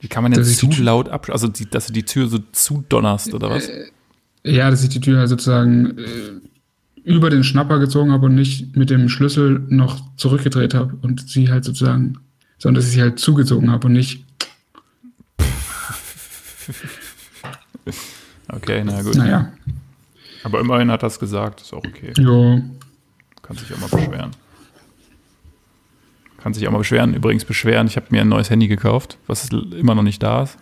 [0.01, 3.33] Wie kann man denn zu laut ab, also die, dass du die Tür so zudonnerst
[3.33, 3.69] oder was?
[4.43, 6.03] Ja, dass ich die Tür halt sozusagen äh,
[7.03, 11.49] über den Schnapper gezogen habe und nicht mit dem Schlüssel noch zurückgedreht habe und sie
[11.51, 12.17] halt sozusagen,
[12.57, 14.25] sondern dass ich sie halt zugezogen habe und nicht,
[18.53, 19.15] Okay, na gut.
[19.15, 19.51] naja,
[20.43, 22.13] Aber immerhin hat er es gesagt, ist auch okay.
[22.17, 22.61] jo,
[23.41, 24.31] Kann sich auch mal beschweren.
[26.41, 27.13] Kann sich auch mal beschweren.
[27.13, 30.57] Übrigens beschweren, ich habe mir ein neues Handy gekauft, was immer noch nicht da ist.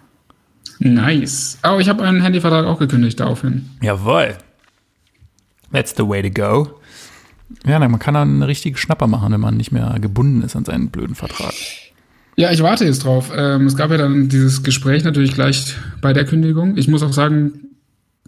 [0.79, 1.57] nice.
[1.61, 3.69] Aber ich habe einen Handyvertrag auch gekündigt daraufhin.
[3.81, 4.35] Jawohl.
[5.71, 6.79] That's the way to go.
[7.65, 10.65] Ja, man kann dann einen richtigen Schnapper machen, wenn man nicht mehr gebunden ist an
[10.65, 11.53] seinen blöden Vertrag.
[12.35, 13.31] Ja, ich warte jetzt drauf.
[13.35, 16.77] Ähm, es gab ja dann dieses Gespräch natürlich gleich bei der Kündigung.
[16.77, 17.68] Ich muss auch sagen,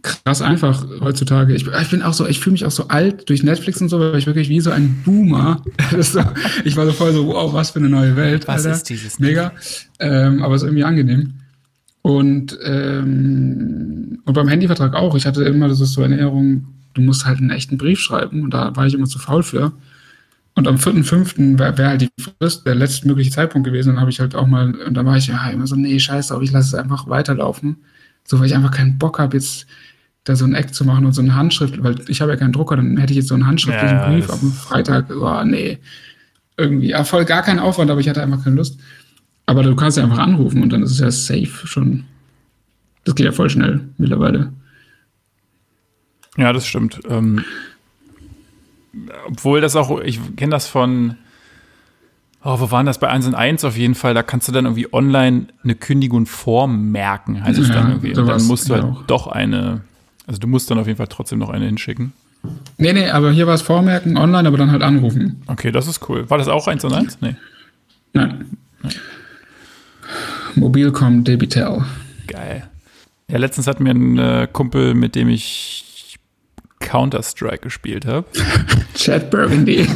[0.01, 1.53] krass einfach heutzutage.
[1.53, 3.99] Ich, ich bin auch so, ich fühle mich auch so alt durch Netflix und so,
[3.99, 5.61] weil ich wirklich wie so ein Boomer.
[6.63, 8.47] Ich war so voll so, wow, was für eine neue Welt.
[8.47, 8.77] Was Alter.
[8.77, 9.51] ist dieses Mega.
[9.99, 11.33] Ähm, aber ist irgendwie angenehm.
[12.01, 15.15] Und, ähm, und beim Handyvertrag auch.
[15.15, 18.43] Ich hatte immer, das ist so eine Erinnerung, du musst halt einen echten Brief schreiben
[18.43, 19.73] und da war ich immer zu faul für.
[20.53, 21.57] Und am 4.5.
[21.59, 23.89] wäre wär halt die Frist, der letztmögliche Zeitpunkt gewesen.
[23.89, 26.33] Dann habe ich halt auch mal, und dann war ich ja immer so, nee, scheiße,
[26.33, 27.77] aber ich lasse es einfach weiterlaufen.
[28.25, 29.65] So, weil ich einfach keinen Bock habe, jetzt
[30.23, 32.53] da so ein Eck zu machen und so eine Handschrift, weil ich habe ja keinen
[32.53, 35.09] Drucker, dann hätte ich jetzt so einen handschriftlichen Ja, Brief am Freitag.
[35.15, 35.79] Oh, nee.
[36.57, 38.79] Irgendwie, ja, voll gar keinen Aufwand, aber ich hatte einfach keine Lust.
[39.47, 42.03] Aber du kannst ja einfach anrufen und dann ist es ja safe schon.
[43.03, 44.53] Das geht ja voll schnell mittlerweile.
[46.37, 46.99] Ja, das stimmt.
[47.09, 47.43] Ähm,
[49.27, 51.15] obwohl das auch, ich kenne das von,
[52.43, 52.99] oh, wo waren das?
[52.99, 56.25] Bei 1 und 1 auf jeden Fall, da kannst du dann irgendwie online eine Kündigung
[56.27, 58.15] vormerken, heißt es Ja, dann irgendwie.
[58.15, 59.03] Und dann musst du halt auch.
[59.07, 59.81] doch eine,
[60.27, 62.13] also du musst dann auf jeden Fall trotzdem noch eine hinschicken.
[62.77, 65.43] Nee, nee, aber hier war es Vormerken online, aber dann halt anrufen.
[65.47, 66.29] Okay, das ist cool.
[66.29, 67.19] War das auch 1 und 1?
[67.21, 67.35] Nee.
[68.13, 68.57] Nein.
[70.55, 71.83] Mobilcom Debitel.
[72.27, 72.67] Geil.
[73.27, 76.17] Ja, letztens hat mir ein äh, Kumpel, mit dem ich
[76.79, 78.25] Counter-Strike gespielt habe,
[78.95, 79.87] Chad Burgundy.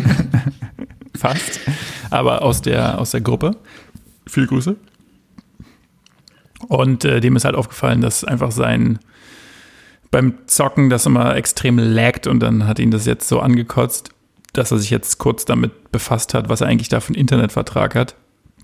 [1.18, 1.60] fast,
[2.10, 3.58] aber aus der, aus der Gruppe.
[4.28, 4.76] Viele Grüße.
[6.68, 9.00] Und äh, dem ist halt aufgefallen, dass einfach sein
[10.12, 14.10] beim Zocken das immer extrem laggt und dann hat ihn das jetzt so angekotzt,
[14.54, 17.96] dass er sich jetzt kurz damit befasst hat, was er eigentlich da für einen Internetvertrag
[17.96, 18.16] hat.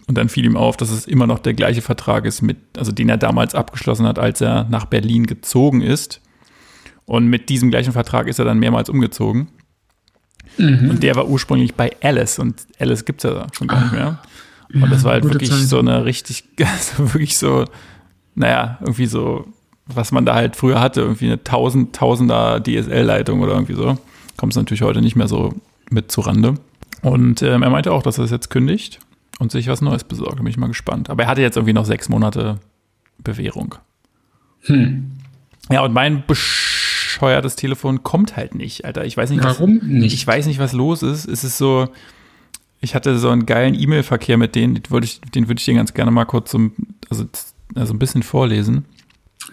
[0.08, 2.92] Und dann fiel ihm auf, dass es immer noch der gleiche Vertrag ist, mit, also
[2.92, 6.22] den er damals abgeschlossen hat, als er nach Berlin gezogen ist.
[7.06, 9.50] Und mit diesem gleichen Vertrag ist er dann mehrmals umgezogen.
[10.90, 14.20] Und der war ursprünglich bei Alice und Alice gibt es ja schon gar nicht mehr.
[14.74, 15.60] Und das war halt wirklich Zeit.
[15.60, 16.46] so eine richtig,
[16.80, 17.66] so wirklich so,
[18.36, 19.48] naja, irgendwie so,
[19.96, 23.98] was man da halt früher hatte, irgendwie eine 1000, Tausender DSL-Leitung oder irgendwie so.
[24.38, 25.54] Kommst natürlich heute nicht mehr so
[25.90, 26.56] mit zurande.
[27.02, 29.00] Und ähm, er meinte auch, dass er es jetzt kündigt
[29.40, 30.38] und sich was Neues besorgt.
[30.38, 31.10] Bin ich mal gespannt.
[31.10, 32.60] Aber er hatte jetzt irgendwie noch sechs Monate
[33.18, 33.76] Bewährung.
[34.62, 35.12] Hm.
[35.70, 39.06] Ja, und mein bescheuertes Telefon kommt halt nicht, Alter.
[39.06, 40.14] Ich weiß nicht, was, Warum nicht?
[40.14, 41.28] ich weiß nicht, was los ist.
[41.28, 41.88] Es ist so,
[42.82, 45.76] ich hatte so einen geilen E-Mail-Verkehr mit denen, den würde ich, den würde ich dir
[45.76, 46.72] ganz gerne mal kurz so,
[47.10, 47.26] also,
[47.76, 48.86] also ein bisschen vorlesen.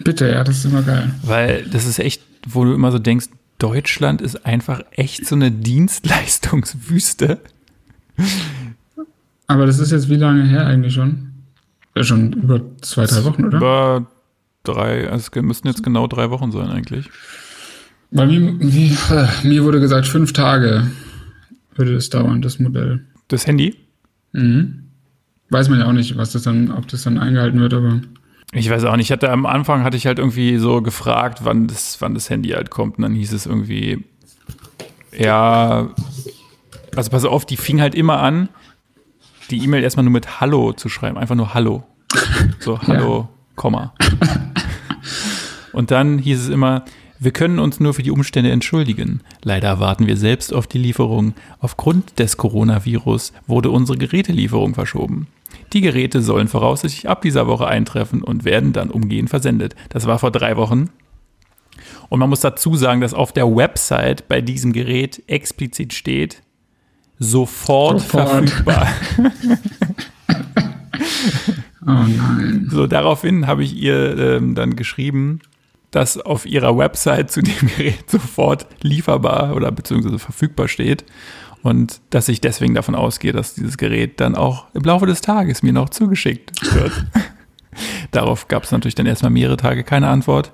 [0.04, 1.14] Bitte, ja, das ist immer geil.
[1.22, 3.26] Weil das ist echt, wo du immer so denkst,
[3.58, 7.40] Deutschland ist einfach echt so eine Dienstleistungswüste.
[9.46, 11.32] Aber das ist jetzt wie lange her eigentlich schon?
[11.96, 13.56] Ja, schon über zwei, drei Wochen, oder?
[13.56, 14.06] Über
[14.62, 17.10] drei, also es müssten jetzt genau drei Wochen sein eigentlich.
[18.10, 18.96] Bei mir, wie,
[19.42, 20.90] mir wurde gesagt, fünf Tage
[21.74, 23.04] würde es dauern, das Modell.
[23.28, 23.74] Das Handy?
[24.32, 24.84] Mhm.
[25.50, 28.00] Weiß man ja auch nicht, was das dann, ob das dann eingehalten wird, aber
[28.52, 29.06] Ich weiß auch nicht.
[29.06, 32.50] Ich hatte am Anfang hatte ich halt irgendwie so gefragt, wann das, wann das Handy
[32.50, 32.96] halt kommt.
[32.98, 34.04] Und dann hieß es irgendwie,
[35.16, 35.88] ja,
[36.96, 38.48] also pass auf, die fing halt immer an,
[39.50, 41.18] die E-Mail erstmal nur mit Hallo zu schreiben.
[41.18, 41.84] Einfach nur Hallo.
[42.58, 43.94] So, Hallo, Komma.
[45.72, 46.84] Und dann hieß es immer,
[47.18, 49.20] wir können uns nur für die Umstände entschuldigen.
[49.42, 51.34] Leider warten wir selbst auf die Lieferung.
[51.60, 55.26] Aufgrund des Coronavirus wurde unsere Gerätelieferung verschoben.
[55.72, 59.74] Die Geräte sollen voraussichtlich ab dieser Woche eintreffen und werden dann umgehend versendet.
[59.90, 60.90] Das war vor drei Wochen.
[62.08, 66.42] Und man muss dazu sagen, dass auf der Website bei diesem Gerät explizit steht,
[67.18, 68.48] sofort, Sofort.
[68.48, 68.88] verfügbar.
[71.82, 72.68] oh nein.
[72.70, 75.40] So, daraufhin habe ich ihr ähm, dann geschrieben,
[75.90, 81.04] dass auf ihrer Website zu dem Gerät sofort lieferbar oder beziehungsweise verfügbar steht
[81.68, 85.62] und dass ich deswegen davon ausgehe, dass dieses Gerät dann auch im Laufe des Tages
[85.62, 86.92] mir noch zugeschickt wird.
[88.10, 90.50] Darauf gab es natürlich dann erstmal mehrere Tage keine Antwort.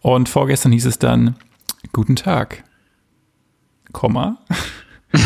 [0.00, 1.36] Und vorgestern hieß es dann,
[1.92, 2.62] guten Tag,
[3.92, 4.38] Komma.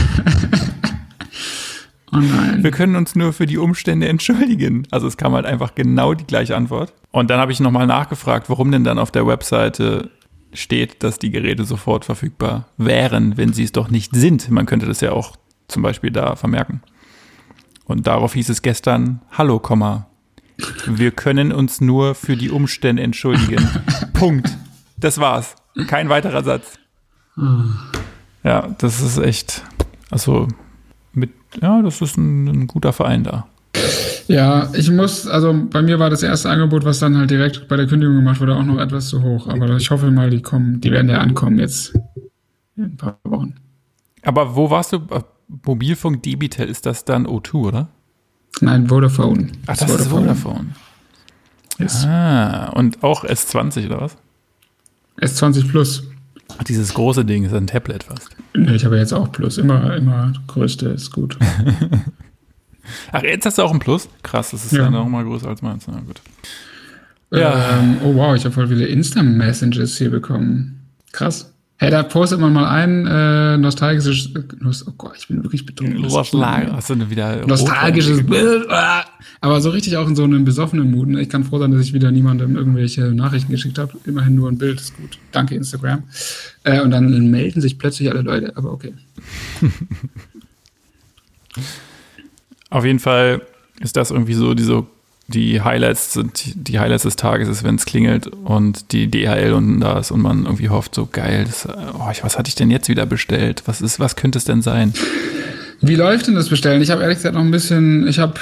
[2.11, 2.65] Oh nein.
[2.65, 4.87] Wir können uns nur für die Umstände entschuldigen.
[4.91, 6.95] Also es kam halt einfach genau die gleiche Antwort.
[7.11, 10.11] Und dann habe ich nochmal nachgefragt, warum denn dann auf der Webseite
[10.53, 14.51] steht, dass die Geräte sofort verfügbar wären, wenn sie es doch nicht sind.
[14.51, 15.37] Man könnte das ja auch
[15.69, 16.83] zum Beispiel da vermerken.
[17.85, 20.07] Und darauf hieß es gestern, hallo, Komma.
[20.87, 23.69] Wir können uns nur für die Umstände entschuldigen.
[24.13, 24.57] Punkt.
[24.97, 25.55] Das war's.
[25.87, 26.79] Kein weiterer Satz.
[28.43, 29.63] Ja, das ist echt,
[30.11, 30.49] also
[31.13, 31.31] mit,
[31.61, 33.47] ja, das ist ein, ein guter Verein da.
[34.29, 37.77] Ja, ich muss, also bei mir war das erste Angebot, was dann halt direkt bei
[37.77, 39.49] der Kündigung gemacht wurde, auch noch etwas zu hoch.
[39.49, 41.95] Aber ich hoffe mal, die kommen, die werden ja ankommen jetzt
[42.77, 43.55] in ein paar Wochen.
[44.23, 45.01] Aber wo warst du?
[45.65, 47.89] Mobilfunk Debitel, ist das dann O2, oder?
[48.61, 49.49] Nein, Vodafone.
[49.67, 50.75] Ach, das ist Vodafone.
[51.79, 52.05] Yes.
[52.05, 54.17] Ah, und auch S20 oder was?
[55.21, 56.03] S20 Plus.
[56.59, 58.31] Ach, dieses große Ding ist ein Tablet fast.
[58.55, 59.59] Nee, ich habe jetzt auch Plus.
[59.59, 61.39] Immer, immer größte ist gut.
[63.13, 64.09] Ach, jetzt hast du auch ein Plus?
[64.23, 64.91] Krass, das ist ja, Ja.
[64.91, 65.87] noch mal größer als meins.
[65.89, 66.21] Na gut.
[67.31, 67.79] Ja.
[67.79, 70.81] Ähm, oh wow, ich habe voll viele Insta-Messages hier bekommen.
[71.13, 71.53] Krass.
[71.81, 76.01] Hey, da postet man mal ein äh, nostalgisches, nost oh Gott, ich bin wirklich betrunken.
[76.01, 76.73] Nostalgisch.
[76.73, 78.67] Hast du wieder Nostalgisches Bild.
[78.69, 79.05] Ah.
[79.41, 81.07] Aber so richtig auch in so einem besoffenen Mut.
[81.07, 81.21] ne?
[81.21, 83.93] Ich kann froh sein, dass ich wieder niemandem irgendwelche Nachrichten geschickt habe.
[84.07, 85.19] Immerhin nur ein Bild, ist gut.
[85.31, 86.03] Danke, Instagram.
[86.65, 88.95] Äh, und dann melden sich plötzlich alle Leute, aber okay.
[92.71, 93.43] Auf jeden Fall
[93.81, 94.87] ist das irgendwie so, die, so,
[95.29, 99.81] die Highlights sind, die Highlights des Tages ist, wenn es klingelt und die DHL unten
[99.81, 102.71] da ist und man irgendwie hofft, so geil, das, oh, ich- was hatte ich denn
[102.71, 103.63] jetzt wieder bestellt?
[103.67, 104.93] Was ist, was könnte es denn sein?
[105.81, 106.83] Wie läuft denn das Bestellen?
[106.83, 108.35] Ich habe ehrlich gesagt noch ein bisschen, ich habe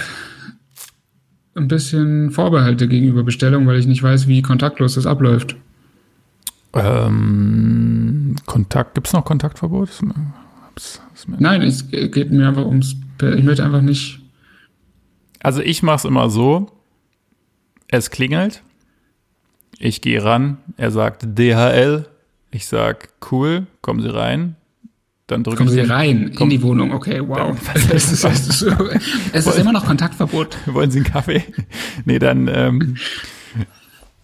[1.55, 5.55] ein bisschen Vorbehalte gegenüber Bestellung, weil ich nicht weiß, wie kontaktlos das abläuft.
[6.75, 9.89] Ähm, Kontakt, gibt es noch Kontaktverbot?
[10.75, 11.01] Das
[11.39, 14.21] Nein, es ge- geht mir einfach ums, ich möchte einfach nicht,
[15.43, 16.71] Also ich mache es immer so,
[17.89, 18.63] es klingelt,
[19.79, 22.07] ich gehe ran, er sagt DHL,
[22.51, 24.57] ich sag cool, kommen Sie rein,
[25.27, 27.57] dann drücke kommen ich Sie den- rein komm- in die Wohnung, okay, wow.
[27.93, 28.63] Es ist, es ist,
[29.33, 30.57] es ist immer noch Kontaktverbot.
[30.67, 31.43] Wollen Sie einen Kaffee?
[32.05, 32.97] nee, dann, ähm,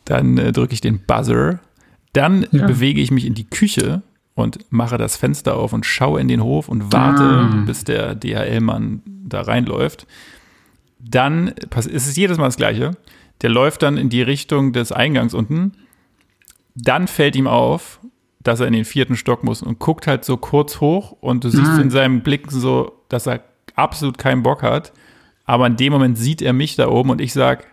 [0.05, 1.61] dann äh, drücke ich den Buzzer.
[2.13, 2.67] Dann Ja.
[2.67, 4.03] bewege ich mich in die Küche
[4.35, 7.63] und mache das Fenster auf und schaue in den Hof und warte, Ah.
[7.67, 10.07] bis der DHL-Mann da reinläuft.
[10.99, 12.93] Dann pass- es ist jedes Mal das Gleiche.
[13.43, 15.73] Der läuft dann in die Richtung des Eingangs unten.
[16.75, 18.01] Dann fällt ihm auf,
[18.41, 21.51] dass er in den vierten Stock muss und guckt halt so kurz hoch und du
[21.51, 21.81] siehst Ah.
[21.81, 23.43] in seinem Blick so, dass er
[23.75, 24.93] absolut keinen Bock hat.
[25.45, 27.67] Aber in dem Moment sieht er mich da oben und ich sag,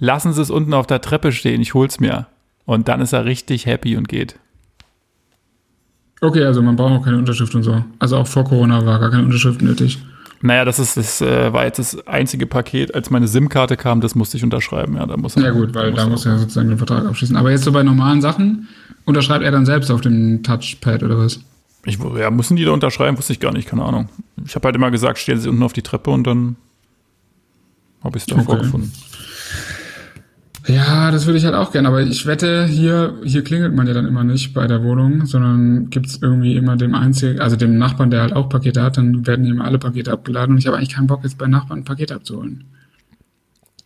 [0.00, 2.26] lassen Sie es unten auf der Treppe stehen, ich hol's mir.
[2.64, 4.38] Und dann ist er richtig happy und geht.
[6.24, 7.84] Okay, also man braucht auch keine Unterschrift und so.
[7.98, 9.98] Also auch vor Corona war gar keine Unterschrift nötig.
[10.40, 14.14] Naja, das ist das äh, war jetzt das einzige Paket, als meine SIM-Karte kam, das
[14.14, 14.96] musste ich unterschreiben.
[14.96, 17.36] Ja, da muss Ja gut, weil da muss er sozusagen den Vertrag abschließen.
[17.36, 18.68] Aber jetzt so bei normalen Sachen
[19.04, 21.40] unterschreibt er dann selbst auf dem Touchpad oder was?
[21.84, 23.18] Ich, ja, müssen die da unterschreiben?
[23.18, 24.08] Wusste ich gar nicht, keine Ahnung.
[24.46, 26.56] Ich habe halt immer gesagt, stellen Sie unten auf die Treppe und dann
[28.02, 28.44] habe ich es da Okay.
[28.44, 28.92] vorgefunden.
[30.66, 33.92] Ja, das würde ich halt auch gerne, aber ich wette, hier, hier klingelt man ja
[33.92, 38.10] dann immer nicht bei der Wohnung, sondern gibt's irgendwie immer dem einzigen, also dem Nachbarn,
[38.10, 40.94] der halt auch Pakete hat, dann werden immer alle Pakete abgeladen und ich habe eigentlich
[40.94, 42.64] keinen Bock, jetzt bei Nachbarn ein Paket abzuholen.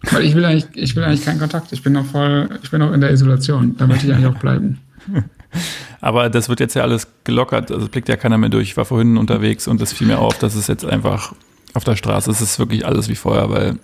[0.02, 1.72] Weil ich will eigentlich, ich will eigentlich keinen Kontakt.
[1.72, 3.76] Ich bin noch voll, ich bin noch in der Isolation.
[3.76, 4.78] Da möchte ich eigentlich auch bleiben.
[6.00, 8.68] Aber das wird jetzt ja alles gelockert, also blickt ja keiner mehr durch.
[8.68, 11.32] Ich war vorhin unterwegs und es fiel mir auf, dass es jetzt einfach
[11.74, 13.78] auf der Straße ist, es ist wirklich alles wie vorher, weil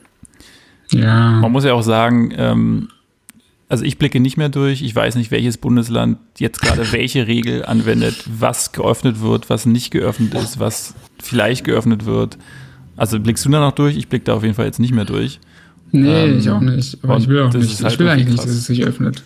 [0.90, 1.32] Ja.
[1.40, 2.88] Man muss ja auch sagen, ähm,
[3.68, 4.82] also ich blicke nicht mehr durch.
[4.82, 9.90] Ich weiß nicht, welches Bundesland jetzt gerade welche Regel anwendet, was geöffnet wird, was nicht
[9.90, 12.38] geöffnet ist, was vielleicht geöffnet wird.
[12.96, 13.96] Also blickst du da noch durch?
[13.96, 15.40] Ich blicke da auf jeden Fall jetzt nicht mehr durch.
[15.90, 16.98] Nee, Ähm, ich auch nicht.
[17.02, 17.82] Aber ich will auch nicht.
[17.82, 19.22] halt ich will eigentlich nicht, dass es sich öffnet.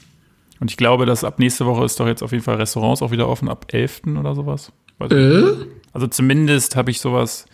[0.60, 3.10] Und ich glaube, dass ab nächste Woche ist doch jetzt auf jeden Fall Restaurants auch
[3.10, 4.02] wieder offen, ab 11.
[4.18, 4.72] oder sowas.
[5.10, 5.42] Äh?
[5.92, 7.46] Also zumindest habe ich sowas.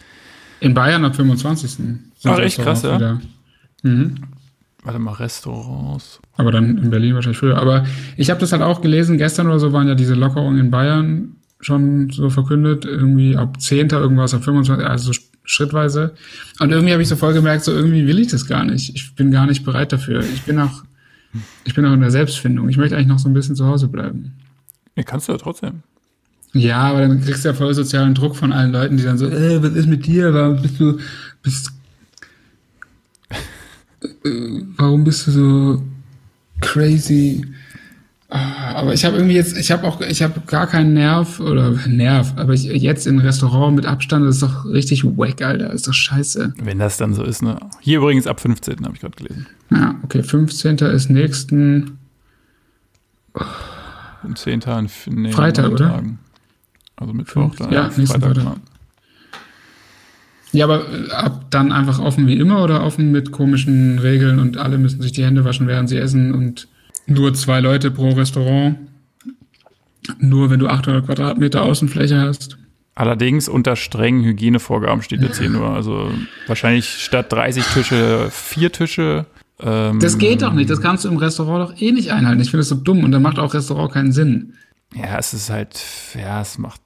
[0.61, 1.71] In Bayern am 25.
[1.71, 2.97] sind Ach, echt krass, ja?
[2.97, 3.21] wieder.
[3.85, 4.15] Mhm.
[4.83, 6.21] Warte mal, Restaurants.
[6.37, 7.57] Aber dann in Berlin wahrscheinlich früher.
[7.57, 10.71] Aber ich habe das halt auch gelesen, gestern oder so waren ja diese Lockerungen in
[10.71, 13.89] Bayern schon so verkündet, irgendwie ab 10.
[13.91, 14.85] irgendwas, ab 25.
[14.87, 16.15] Also so schrittweise.
[16.59, 18.95] Und irgendwie habe ich so voll gemerkt, so irgendwie will ich das gar nicht.
[18.95, 20.21] Ich bin gar nicht bereit dafür.
[20.21, 20.85] Ich bin noch,
[21.65, 22.69] ich bin noch in der Selbstfindung.
[22.69, 24.35] Ich möchte eigentlich noch so ein bisschen zu Hause bleiben.
[24.97, 25.83] Ja, kannst du ja trotzdem.
[26.53, 29.27] Ja, aber dann kriegst du ja voll sozialen Druck von allen Leuten, die dann so,
[29.27, 30.33] äh, was ist mit dir?
[30.33, 30.99] Warum bist du,
[31.43, 31.73] bist,
[34.77, 35.83] warum bist du so
[36.61, 37.45] crazy?
[38.29, 42.33] Aber ich habe irgendwie jetzt, ich habe auch, ich habe gar keinen Nerv oder Nerv,
[42.37, 45.89] aber ich, jetzt in Restaurant mit Abstand, das ist doch richtig wack, Alter, das ist
[45.89, 46.55] doch scheiße.
[46.61, 47.59] Wenn das dann so ist, ne?
[47.81, 48.85] Hier übrigens ab 15.
[48.85, 49.47] habe ich gerade gelesen.
[49.71, 50.79] Ja, okay, 15.
[50.79, 51.99] ist nächsten
[54.25, 54.63] Und 10.
[55.07, 55.89] in nee, Freitag, oder?
[55.91, 56.19] Tagen.
[56.97, 57.55] Also Mittwoch.
[57.57, 58.37] dann, Ja, nächsten Freitag.
[58.45, 58.57] ja.
[60.55, 64.57] Ja, aber äh, ab dann einfach offen wie immer oder offen mit komischen Regeln und
[64.57, 66.69] alle müssen sich die Hände waschen, während sie essen und
[67.07, 68.77] nur zwei Leute pro Restaurant.
[70.19, 72.59] Nur wenn du 800 Quadratmeter Außenfläche hast.
[72.95, 75.71] Allerdings unter strengen Hygienevorgaben steht jetzt hier nur.
[75.71, 76.11] Also
[76.47, 79.27] wahrscheinlich statt 30 Tische vier Tische.
[79.61, 80.71] Ähm, Das geht doch nicht.
[80.71, 82.41] Das kannst du im Restaurant doch eh nicht einhalten.
[82.41, 84.53] Ich finde das so dumm und dann macht auch Restaurant keinen Sinn.
[84.95, 85.81] Ja, es ist halt,
[86.15, 86.81] ja, es macht.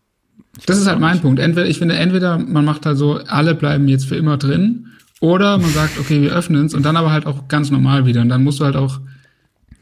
[0.66, 1.38] Das ist halt mein Punkt.
[1.40, 4.88] Entweder, ich finde, entweder man macht halt so, alle bleiben jetzt für immer drin,
[5.20, 8.20] oder man sagt, okay, wir öffnen es und dann aber halt auch ganz normal wieder.
[8.20, 9.00] Und dann musst du halt auch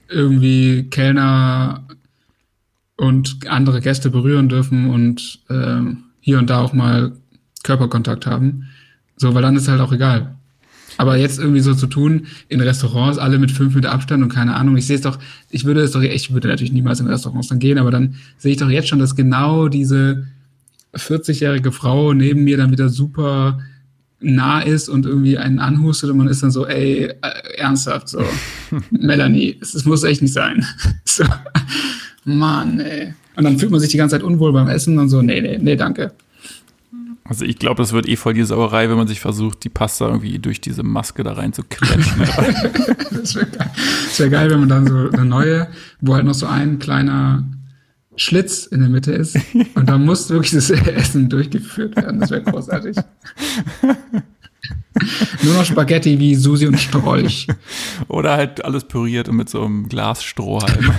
[0.09, 1.85] irgendwie Kellner
[2.97, 7.12] und andere Gäste berühren dürfen und ähm, hier und da auch mal
[7.62, 8.69] Körperkontakt haben.
[9.16, 10.37] So, weil dann ist halt auch egal.
[10.99, 14.55] Aber jetzt irgendwie so zu tun, in Restaurants alle mit fünf Meter Abstand und keine
[14.55, 15.19] Ahnung, ich sehe es doch,
[15.51, 18.53] ich würde es doch, ich würde natürlich niemals in Restaurants dann gehen, aber dann sehe
[18.53, 20.27] ich doch jetzt schon, dass genau diese
[20.97, 23.59] 40-jährige Frau neben mir dann wieder super
[24.21, 27.15] nah ist und irgendwie einen anhustet und man ist dann so, ey, äh,
[27.59, 28.23] ernsthaft, so,
[28.91, 30.65] Melanie, es, es muss echt nicht sein.
[31.05, 31.25] so,
[32.25, 33.15] Mann, ey.
[33.37, 35.59] Und dann fühlt man sich die ganze Zeit unwohl beim Essen und so, nee, nee,
[35.59, 36.13] nee, danke.
[37.29, 40.07] Also ich glaube, das wird eh voll die Sauerei, wenn man sich versucht, die Pasta
[40.07, 42.23] irgendwie durch diese Maske da rein zu quetschen.
[43.11, 43.71] Das wäre geil.
[44.07, 45.69] Das wär geil, wenn man dann so eine neue,
[46.01, 47.45] wo halt noch so ein kleiner
[48.16, 49.38] Schlitz in der Mitte ist
[49.74, 52.20] und da muss wirklich das Essen durchgeführt werden.
[52.20, 52.96] Das wäre großartig.
[55.42, 57.46] Nur noch Spaghetti wie Susi und Strolch.
[58.09, 60.90] Oder halt alles püriert und mit so einem Glasstrohhalm.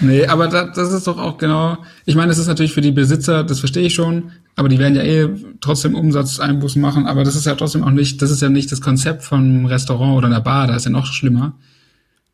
[0.00, 1.78] Nee, aber da, das ist doch auch genau.
[2.04, 4.94] Ich meine, das ist natürlich für die Besitzer, das verstehe ich schon, aber die werden
[4.94, 5.28] ja eh
[5.60, 8.80] trotzdem Umsatzeinbußen machen, aber das ist ja trotzdem auch nicht, das ist ja nicht das
[8.82, 11.54] Konzept von einem Restaurant oder einer Bar, da ist ja noch schlimmer.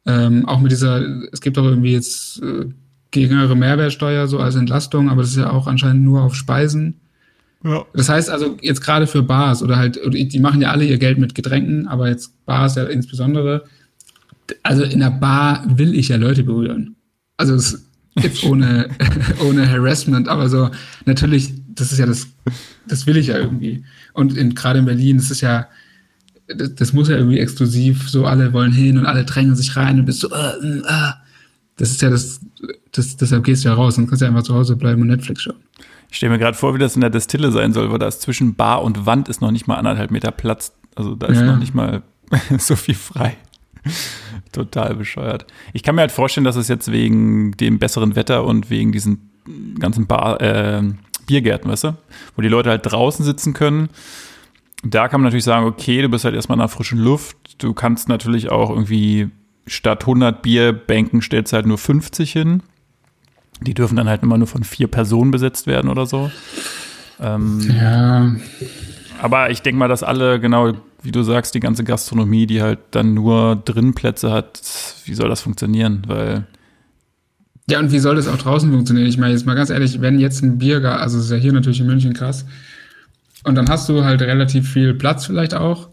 [0.04, 1.00] Ähm, auch mit dieser,
[1.32, 2.66] es gibt auch irgendwie jetzt äh,
[3.12, 7.00] geringere Mehrwertsteuer so als Entlastung, aber das ist ja auch anscheinend nur auf Speisen.
[7.62, 7.84] ja.
[7.94, 11.18] Das heißt also jetzt gerade für Bars oder halt, die machen ja alle ihr Geld
[11.18, 13.64] mit Getränken, aber jetzt Bars ja insbesondere.
[14.64, 16.96] Also in der Bar will ich ja Leute berühren.
[17.36, 17.86] Also es,
[18.20, 18.88] jetzt ohne,
[19.46, 20.70] ohne Harassment, aber so
[21.04, 22.26] natürlich, das ist ja das,
[22.88, 23.84] das will ich ja irgendwie.
[24.14, 25.68] Und in, gerade in Berlin, das ist ja,
[26.48, 29.98] das, das muss ja irgendwie exklusiv, so alle wollen hin und alle drängen sich rein
[29.98, 31.12] und bist so, äh, äh, äh.
[31.76, 32.40] das ist ja das,
[32.92, 35.42] das, deshalb gehst du ja raus und kannst ja einfach zu Hause bleiben und Netflix
[35.42, 35.57] schauen.
[36.11, 38.20] Ich stelle mir gerade vor, wie das in der Destille sein soll, weil da ist
[38.20, 40.72] zwischen Bar und Wand ist noch nicht mal anderthalb Meter Platz.
[40.94, 42.02] Also da ist Ja, noch nicht mal
[42.59, 43.37] so viel frei.
[44.52, 45.46] Total bescheuert.
[45.72, 49.31] Ich kann mir halt vorstellen, dass es jetzt wegen dem besseren Wetter und wegen diesen
[49.78, 50.83] ganzen Bar, äh,
[51.26, 51.96] Biergärten, weißt du,
[52.37, 53.88] wo die Leute halt draußen sitzen können.
[54.83, 57.62] Da kann man natürlich sagen, okay, du bist halt erstmal in der frischen Luft.
[57.62, 59.31] Du kannst natürlich auch irgendwie
[59.66, 62.62] statt 100 Bierbänken stellst du halt nur 50 hin.
[63.61, 66.31] Die dürfen dann halt immer nur von vier Personen besetzt werden oder so.
[67.21, 68.35] Ähm, Ja,
[69.21, 72.81] aber ich denke mal, dass alle, genau wie du sagst, die ganze Gastronomie, die halt
[72.90, 74.61] dann nur drin Plätze hat,
[75.05, 76.03] wie soll das funktionieren?
[76.07, 76.47] Weil,
[77.71, 79.07] Ja, und wie soll das auch draußen funktionieren?
[79.07, 81.81] Ich meine, jetzt mal ganz ehrlich, wenn jetzt ein Biergarten, also ist ja hier natürlich
[81.81, 82.47] in München krass,
[83.44, 85.88] und dann hast du halt relativ viel Platz vielleicht auch,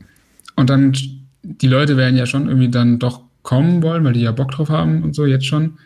[0.55, 0.93] und dann,
[1.41, 4.69] die Leute werden ja schon irgendwie dann doch kommen wollen, weil die ja Bock drauf
[4.69, 5.77] haben und so, jetzt schon.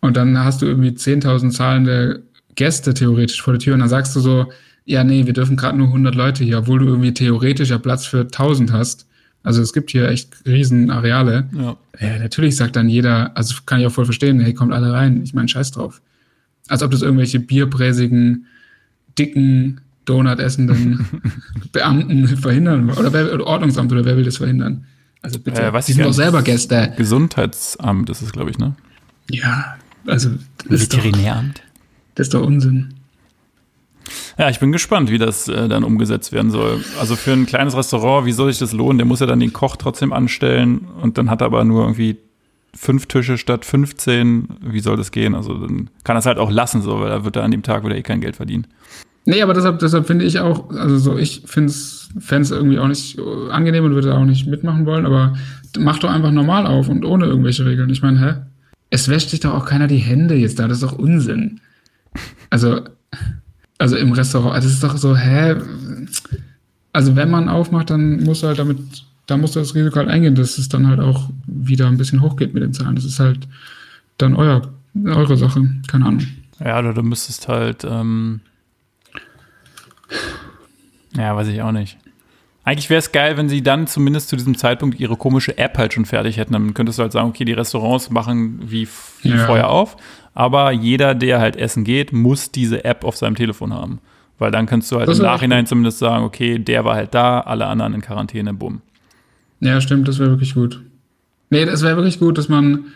[0.00, 2.22] Und dann hast du irgendwie 10.000 zahlende
[2.54, 4.52] Gäste theoretisch vor der Tür, und dann sagst du so,
[4.84, 8.06] ja, nee, wir dürfen gerade nur 100 Leute hier, obwohl du irgendwie theoretisch ja Platz
[8.06, 9.06] für 1.000 hast.
[9.42, 11.48] Also es gibt hier echt riesen Areale.
[11.52, 11.76] ja.
[12.00, 15.22] Ja, natürlich sagt dann jeder, also kann ich auch voll verstehen, hey, kommt alle rein,
[15.24, 16.00] ich meine, scheiß drauf.
[16.68, 18.46] Als ob das irgendwelche bierbräsigen,
[19.18, 21.06] dicken, Donut essenden
[21.72, 24.86] Beamten verhindern oder, wer, oder Ordnungsamt oder wer will das verhindern?
[25.22, 26.92] Also bitte, Äh, die ich sind doch selber Gäste.
[26.96, 28.74] Gesundheitsamt ist es, glaube ich, ne?
[29.30, 30.30] Ja, also
[30.68, 31.62] das ist, doch, Veterinäramt.
[32.14, 32.94] das ist doch Unsinn.
[34.38, 36.82] Ja, ich bin gespannt, wie das äh, dann umgesetzt werden soll.
[36.98, 38.96] Also für ein kleines Restaurant, wie soll sich das lohnen?
[38.98, 42.16] Der muss ja dann den Koch trotzdem anstellen und dann hat er aber nur irgendwie
[42.74, 44.48] fünf Tische statt 15.
[44.62, 45.34] Wie soll das gehen?
[45.34, 47.62] Also dann kann er es halt auch lassen, so, weil er wird da an dem
[47.62, 48.66] Tag wieder eh kein Geld verdienen.
[49.28, 52.88] Nee, aber deshalb, deshalb finde ich auch, also so, ich finde es, es irgendwie auch
[52.88, 53.20] nicht
[53.50, 55.34] angenehm und würde auch nicht mitmachen wollen, aber
[55.78, 57.90] mach doch einfach normal auf und ohne irgendwelche Regeln.
[57.90, 58.34] Ich meine, hä?
[58.88, 61.60] Es wäscht sich doch auch keiner die Hände jetzt da, das ist doch Unsinn.
[62.48, 62.80] Also,
[63.76, 65.56] also im Restaurant, das ist doch so, hä?
[66.94, 68.78] Also wenn man aufmacht, dann muss halt damit
[69.26, 72.22] da musst du das Risiko halt eingehen, dass es dann halt auch wieder ein bisschen
[72.22, 72.96] hochgeht mit den Zahlen.
[72.96, 73.46] Das ist halt
[74.16, 74.62] dann euer,
[75.04, 76.26] eure Sache, keine Ahnung.
[76.64, 78.40] Ja, oder du müsstest halt, ähm
[81.16, 81.98] ja, weiß ich auch nicht.
[82.64, 85.94] Eigentlich wäre es geil, wenn sie dann zumindest zu diesem Zeitpunkt ihre komische App halt
[85.94, 86.52] schon fertig hätten.
[86.52, 88.86] Dann könntest du halt sagen, okay, die Restaurants machen wie,
[89.22, 89.46] wie ja.
[89.46, 89.96] vorher auf,
[90.34, 94.00] aber jeder, der halt essen geht, muss diese App auf seinem Telefon haben.
[94.38, 97.40] Weil dann kannst du halt das im Nachhinein zumindest sagen, okay, der war halt da,
[97.40, 98.82] alle anderen in Quarantäne, bumm.
[99.60, 100.80] Ja, stimmt, das wäre wirklich gut.
[101.50, 102.86] Nee, das wäre wirklich gut, dass man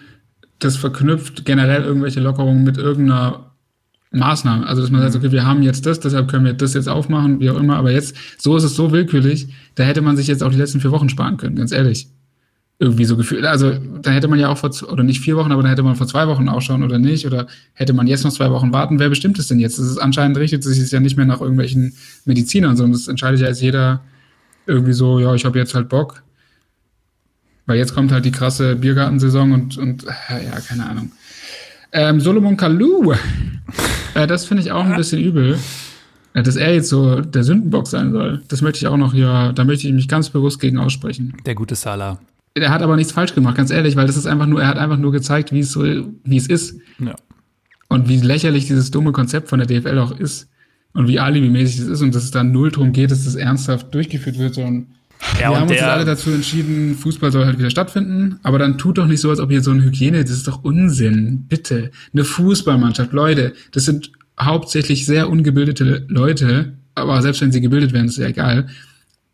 [0.58, 3.51] das verknüpft, generell irgendwelche Lockerungen mit irgendeiner
[4.12, 4.66] Maßnahme.
[4.66, 5.20] Also, dass man sagt, mhm.
[5.20, 7.90] okay, wir haben jetzt das, deshalb können wir das jetzt aufmachen, wie auch immer, aber
[7.90, 10.90] jetzt, so ist es so willkürlich, da hätte man sich jetzt auch die letzten vier
[10.90, 12.08] Wochen sparen können, ganz ehrlich.
[12.78, 13.44] Irgendwie so gefühlt.
[13.44, 15.94] Also, da hätte man ja auch vor, oder nicht vier Wochen, aber dann hätte man
[15.94, 18.98] vor zwei Wochen ausschauen oder nicht, oder hätte man jetzt noch zwei Wochen warten.
[18.98, 19.78] Wer bestimmt es denn jetzt?
[19.78, 21.94] Das ist anscheinend richtet sich es ja nicht mehr nach irgendwelchen
[22.24, 24.02] Medizinern, sondern das entscheidet ja jetzt jeder
[24.66, 26.22] irgendwie so, ja, ich habe jetzt halt Bock.
[27.66, 31.12] Weil jetzt kommt halt die krasse Biergartensaison und, und ja, keine Ahnung.
[31.92, 33.12] Ähm, Solomon Kalou,
[34.14, 35.58] äh, das finde ich auch ein bisschen übel,
[36.32, 38.42] äh, dass er jetzt so der Sündenbock sein soll.
[38.48, 41.34] Das möchte ich auch noch hier, da möchte ich mich ganz bewusst gegen aussprechen.
[41.44, 42.18] Der gute Salah.
[42.54, 44.78] Er hat aber nichts falsch gemacht, ganz ehrlich, weil das ist einfach nur, er hat
[44.78, 46.78] einfach nur gezeigt, wie es so, wie es ist.
[46.98, 47.14] Ja.
[47.88, 50.48] Und wie lächerlich dieses dumme Konzept von der DFL auch ist.
[50.94, 53.94] Und wie alibimäßig es ist und dass es da null drum geht, dass das ernsthaft
[53.94, 54.88] durchgeführt wird, sondern
[55.40, 58.98] ja, wir haben uns alle dazu entschieden, Fußball soll halt wieder stattfinden, aber dann tut
[58.98, 61.90] doch nicht so, als ob hier so eine Hygiene, das ist doch Unsinn, bitte.
[62.12, 68.06] Eine Fußballmannschaft, Leute, das sind hauptsächlich sehr ungebildete Leute, aber selbst wenn sie gebildet werden,
[68.06, 68.68] ist ja egal.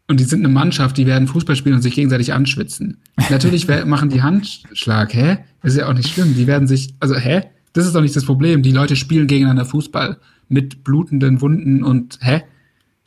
[0.07, 2.99] Und die sind eine Mannschaft, die werden Fußball spielen und sich gegenseitig anschwitzen.
[3.31, 5.39] Natürlich machen die Handschlag, hä?
[5.63, 6.35] Das ist ja auch nicht schlimm.
[6.35, 7.43] Die werden sich, also hä?
[7.75, 8.63] Das ist doch nicht das Problem.
[8.63, 10.17] Die Leute spielen gegeneinander Fußball
[10.49, 12.43] mit blutenden Wunden und hä?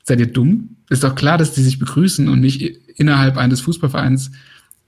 [0.04, 0.78] Seid ihr dumm?
[0.92, 2.62] Ist doch klar, dass die sich begrüßen und nicht
[2.98, 4.32] innerhalb eines Fußballvereins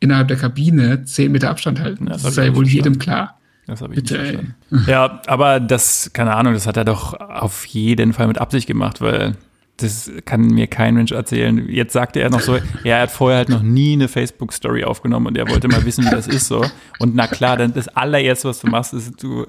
[0.01, 2.07] innerhalb der Kabine zehn Meter Abstand halten.
[2.07, 3.39] Das, das sei ja wohl jedem klar.
[3.67, 4.55] Das habe ich Bitte, nicht verstanden.
[4.87, 8.99] Ja, aber das, keine Ahnung, das hat er doch auf jeden Fall mit Absicht gemacht,
[8.99, 9.37] weil
[9.77, 11.69] das kann mir kein Mensch erzählen.
[11.69, 15.37] Jetzt sagte er noch so, er hat vorher halt noch nie eine Facebook-Story aufgenommen und
[15.37, 16.65] er wollte mal wissen, wie das ist so.
[16.99, 19.45] Und na klar, dann das allererste, was du machst, ist, du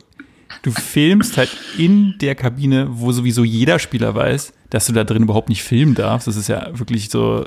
[0.62, 5.22] du filmst halt in der Kabine, wo sowieso jeder Spieler weiß, dass du da drin
[5.24, 6.26] überhaupt nicht filmen darfst.
[6.26, 7.44] Das ist ja wirklich so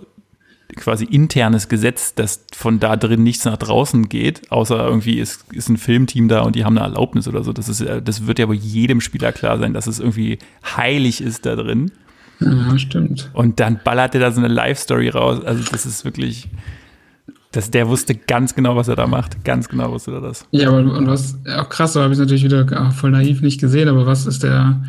[0.76, 5.70] quasi internes Gesetz, dass von da drin nichts nach draußen geht, außer irgendwie ist, ist
[5.70, 7.54] ein Filmteam da und die haben eine Erlaubnis oder so.
[7.54, 10.40] Das, ist, das wird ja wohl jedem Spieler klar sein, dass es irgendwie
[10.76, 11.92] heilig ist da drin.
[12.40, 13.30] Ja, stimmt.
[13.34, 15.44] Und dann ballert er da so eine Live-Story raus.
[15.44, 16.50] Also das ist wirklich,
[17.52, 19.44] das, der wusste ganz genau, was er da macht.
[19.44, 20.46] Ganz genau wusste er das.
[20.52, 23.90] Ja, aber und was auch krass, so habe ich natürlich wieder voll naiv nicht gesehen,
[23.90, 24.84] aber was ist der,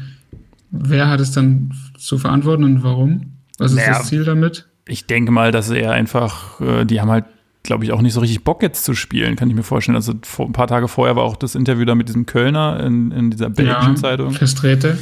[0.71, 3.35] wer hat es dann zu verantworten und warum?
[3.59, 4.69] Was ist naja, das Ziel damit?
[4.87, 7.25] Ich denke mal, dass er einfach, äh, die haben halt,
[7.63, 9.97] glaube ich, auch nicht so richtig Bock jetzt zu spielen, kann ich mir vorstellen.
[9.97, 13.11] Also vor, ein paar Tage vorher war auch das Interview da mit diesem Kölner in,
[13.11, 14.33] in dieser belgischen ja, Zeitung.
[14.33, 14.99] Festrete.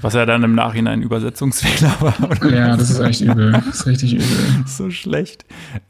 [0.00, 2.50] Was ja dann im Nachhinein Übersetzungsfehler war.
[2.50, 3.52] Ja, das ist echt übel.
[3.52, 4.26] Das ist richtig übel.
[4.66, 5.44] so schlecht.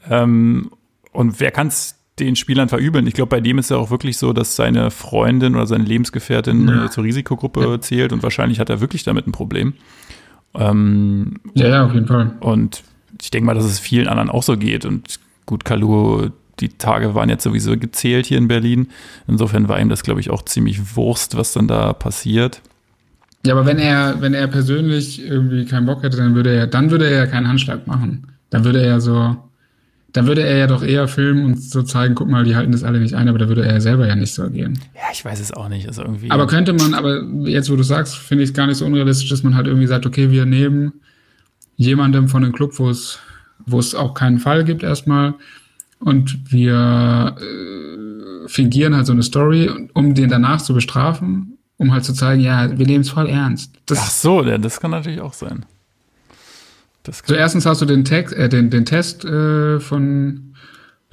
[0.08, 0.70] Ähm,
[1.12, 3.06] und wer kann es den Spielern verübeln?
[3.06, 6.68] Ich glaube, bei dem ist ja auch wirklich so, dass seine Freundin oder seine Lebensgefährtin
[6.68, 6.84] ja.
[6.86, 7.80] äh, zur Risikogruppe ja.
[7.80, 9.74] zählt und wahrscheinlich hat er wirklich damit ein Problem.
[10.54, 12.32] Ähm, ja, ja, auf jeden Fall.
[12.40, 12.82] Und
[13.20, 14.84] ich denke mal, dass es vielen anderen auch so geht.
[14.84, 18.88] Und gut, Kalu, die Tage waren jetzt sowieso gezählt hier in Berlin.
[19.26, 22.60] Insofern war ihm das, glaube ich, auch ziemlich Wurst, was dann da passiert.
[23.46, 26.90] Ja, aber wenn er, wenn er persönlich irgendwie keinen Bock hätte, dann würde er, dann
[26.90, 28.26] würde er ja keinen Handschlag machen.
[28.50, 29.36] Dann würde er ja so,
[30.12, 32.82] dann würde er ja doch eher filmen und so zeigen, guck mal, die halten das
[32.82, 34.78] alle nicht ein, aber da würde er selber ja nicht so agieren.
[34.94, 35.86] Ja, ich weiß es auch nicht.
[35.86, 38.78] Also irgendwie aber könnte man, aber jetzt, wo du sagst, finde ich es gar nicht
[38.78, 40.92] so unrealistisch, dass man halt irgendwie sagt, okay, wir nehmen
[41.76, 43.18] jemandem von einem Club, wo es,
[43.66, 45.34] wo es auch keinen Fall gibt erstmal
[46.00, 52.04] und wir äh, fingieren halt so eine Story, um den danach zu bestrafen, um halt
[52.04, 53.72] zu zeigen, ja, wir nehmen es voll ernst.
[53.86, 55.66] Das, Ach so, das kann natürlich auch sein.
[57.26, 60.54] So, erstens hast du den, Text, äh, den, den Test äh, von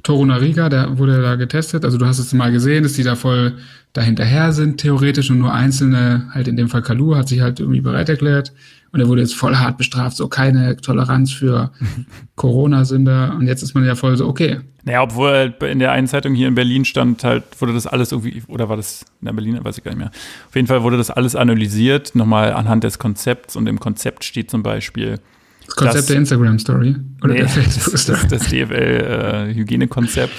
[0.03, 1.83] Toro Nariga, der wurde da getestet.
[1.83, 3.57] Also du hast es mal gesehen, dass die da voll
[3.93, 7.81] dahinterher sind, theoretisch, und nur einzelne, halt in dem Fall Kalu, hat sich halt irgendwie
[7.81, 8.53] bereit erklärt.
[8.91, 11.71] Und er wurde jetzt voll hart bestraft, so keine Toleranz für
[12.35, 13.35] Corona-Sünder.
[13.37, 14.61] Und jetzt ist man ja voll so, okay.
[14.85, 18.13] Naja, obwohl halt in der einen Zeitung hier in Berlin stand, halt, wurde das alles
[18.13, 20.11] irgendwie, oder war das in der Berlin, weiß ich gar nicht mehr.
[20.47, 23.55] Auf jeden Fall wurde das alles analysiert, nochmal anhand des Konzepts.
[23.57, 25.19] Und im Konzept steht zum Beispiel,
[25.67, 28.19] das Konzept das, der Instagram-Story oder nee, der Facebook-Story.
[28.29, 30.33] Das, das DFL-Hygienekonzept.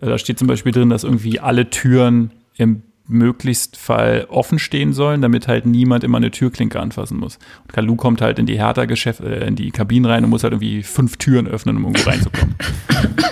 [0.00, 4.94] Äh, da steht zum Beispiel drin, dass irgendwie alle Türen im möglichst Fall offen stehen
[4.94, 7.38] sollen, damit halt niemand immer eine Türklinke anfassen muss.
[7.62, 10.54] Und Kalu kommt halt in die Hertha-Geschäft, äh, in die Kabinen rein und muss halt
[10.54, 12.54] irgendwie fünf Türen öffnen, um irgendwo reinzukommen.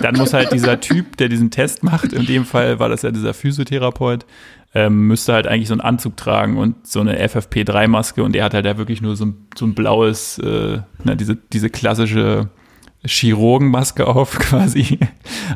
[0.03, 3.11] Dann muss halt dieser Typ, der diesen Test macht, in dem Fall war das ja
[3.11, 4.27] dieser Physiotherapeut,
[4.75, 8.55] ähm, müsste halt eigentlich so einen Anzug tragen und so eine FFP3-Maske und er hat
[8.55, 12.49] halt ja wirklich nur so ein, so ein blaues, äh, na, diese, diese klassische
[13.05, 14.99] Chirurgenmaske auf quasi.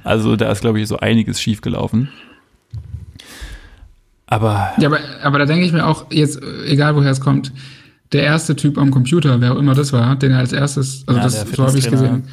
[0.04, 2.10] Also da ist, glaube ich, so einiges schiefgelaufen.
[4.26, 4.72] Aber.
[4.78, 7.52] Ja, aber, aber da denke ich mir auch, jetzt, egal woher es kommt,
[8.12, 11.18] der erste Typ am Computer, wer auch immer das war, den er als erstes, also
[11.18, 12.24] Ja, das, so habe ich gesehen.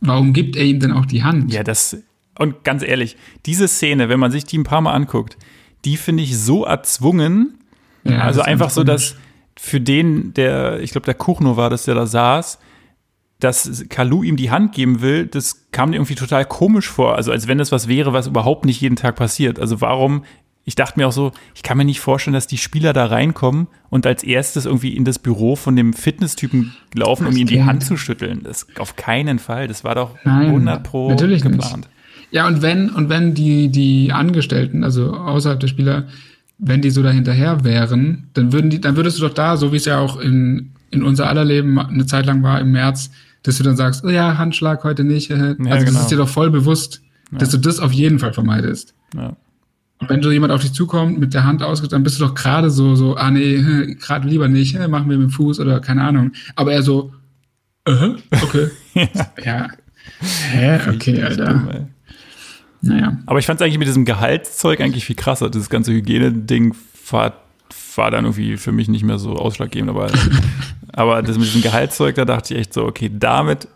[0.00, 1.52] Warum gibt er ihm denn auch die Hand?
[1.52, 1.96] Ja, das.
[2.38, 3.16] Und ganz ehrlich,
[3.46, 5.36] diese Szene, wenn man sich die ein paar Mal anguckt,
[5.84, 7.58] die finde ich so erzwungen.
[8.04, 9.16] Ja, also einfach so, dass
[9.58, 12.58] für den, der, ich glaube, der Kuchno war das, der da saß,
[13.40, 17.14] dass Kalu ihm die Hand geben will, das kam mir irgendwie total komisch vor.
[17.16, 19.60] Also als wenn das was wäre, was überhaupt nicht jeden Tag passiert.
[19.60, 20.24] Also warum,
[20.64, 23.68] ich dachte mir auch so, ich kann mir nicht vorstellen, dass die Spieler da reinkommen
[23.90, 27.84] und als erstes irgendwie in das Büro von dem Fitnesstypen laufen, um ihm die Hand
[27.84, 28.42] zu schütteln.
[28.42, 29.68] Das auf keinen Fall.
[29.68, 31.88] Das war doch Nein, 100 pro natürlich nicht.
[32.30, 36.08] Ja, und wenn, und wenn die, die Angestellten, also außerhalb der Spieler,
[36.58, 39.76] wenn die so dahinterher wären, dann würden die, dann würdest du doch da, so wie
[39.76, 43.10] es ja auch in, in unser aller Leben eine Zeit lang war im März,
[43.42, 45.30] dass du dann sagst, oh ja, Handschlag heute nicht.
[45.30, 46.00] Also das genau.
[46.00, 48.94] ist dir doch voll bewusst, dass du das auf jeden Fall vermeidest.
[49.14, 49.36] Ja.
[50.00, 52.34] Und wenn so jemand auf dich zukommt, mit der Hand ausgeht, dann bist du doch
[52.34, 56.02] gerade so, so, ah nee, gerade lieber nicht, machen wir mit dem Fuß oder keine
[56.02, 56.32] Ahnung.
[56.56, 57.12] Aber er so,
[57.84, 58.68] äh, okay.
[59.44, 59.68] ja.
[60.20, 61.54] Hä, okay, Alter.
[61.54, 61.88] Dumm.
[62.80, 63.18] Naja.
[63.26, 65.50] Aber ich fand es eigentlich mit diesem Gehaltszeug eigentlich viel krasser.
[65.50, 66.74] Das ganze Hygieneding
[67.10, 67.34] war,
[67.96, 69.90] war dann irgendwie für mich nicht mehr so ausschlaggebend.
[69.90, 70.10] Aber,
[70.92, 73.68] aber das mit diesem Gehaltszeug, da dachte ich echt so, okay, damit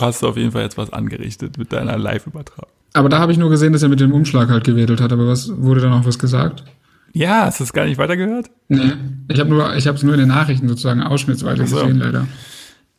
[0.00, 2.70] hast du auf jeden Fall jetzt was angerichtet mit deiner Live-Übertragung.
[2.92, 5.12] Aber da habe ich nur gesehen, dass er mit dem Umschlag halt gewedelt hat.
[5.12, 6.64] Aber was wurde da noch was gesagt?
[7.12, 8.50] Ja, hast du es gar nicht weitergehört?
[8.68, 8.92] Nee,
[9.28, 11.76] ich habe nur, ich habe es nur in den Nachrichten sozusagen ausschnittsweise so.
[11.76, 12.26] gesehen, leider.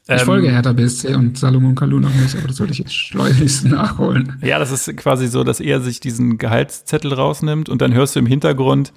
[0.10, 2.95] Ich Ähm, folge Hertha BSC und Salomon Kalou noch nicht, aber das sollte ich jetzt
[2.95, 4.38] schleunigst nachholen.
[4.41, 8.20] Ja, das ist quasi so, dass er sich diesen Gehaltszettel rausnimmt und dann hörst du
[8.20, 8.93] im Hintergrund,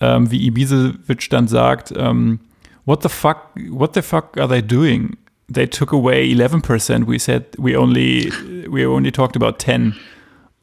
[0.00, 2.38] ähm, wie Ibisevic dann sagt, ähm,
[2.84, 3.38] what the fuck,
[3.70, 5.16] what the fuck are they doing?
[5.52, 7.08] They took away 11%.
[7.08, 8.32] We said we only,
[8.68, 9.94] we only talked about 10.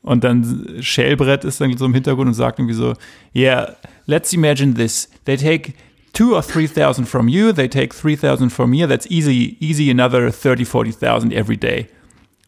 [0.01, 2.93] Und dann Schellbrett ist dann so im Hintergrund und sagt irgendwie so,
[3.33, 3.75] yeah,
[4.05, 5.09] let's imagine this.
[5.25, 5.73] They take
[6.13, 10.65] two or 3,000 from you, they take 3,000 from me, that's easy, easy another 30,
[10.65, 11.87] 40,000 every day.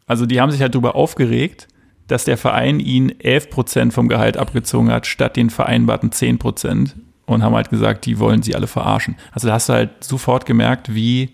[0.08, 1.68] Also die haben sich halt darüber aufgeregt,
[2.08, 6.92] dass der Verein ihnen 11% vom Gehalt abgezogen hat, statt den vereinbarten 10%
[7.26, 9.16] und haben halt gesagt, die wollen sie alle verarschen.
[9.32, 11.32] Also da hast du halt sofort gemerkt, wie,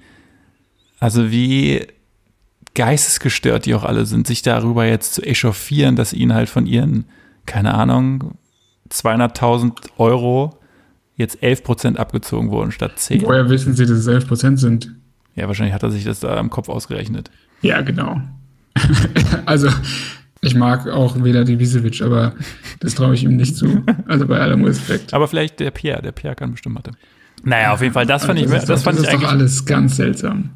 [0.99, 1.85] also wie
[2.73, 7.03] geistesgestört die auch alle sind, sich darüber jetzt zu echauffieren, dass ihnen halt von ihren,
[7.45, 8.35] keine Ahnung,
[8.89, 10.60] 200.000 Euro
[11.21, 13.21] jetzt 11% abgezogen wurden statt 10.
[13.21, 14.93] Woher wissen Sie, dass es 11 Prozent sind?
[15.35, 17.31] Ja, wahrscheinlich hat er sich das da im Kopf ausgerechnet.
[17.61, 18.19] Ja, genau.
[19.45, 19.69] also,
[20.41, 22.33] ich mag auch Vela Divisevic, aber
[22.79, 23.83] das traue ich ihm nicht zu.
[24.07, 25.13] Also bei allem Respekt.
[25.13, 26.91] Aber vielleicht der Pierre, der Pierre kann bestimmt Mathe.
[27.43, 29.29] Naja, auf jeden Fall, das fand ich, ist das doch, fand das ich ist doch
[29.29, 30.51] eigentlich, alles ganz seltsam.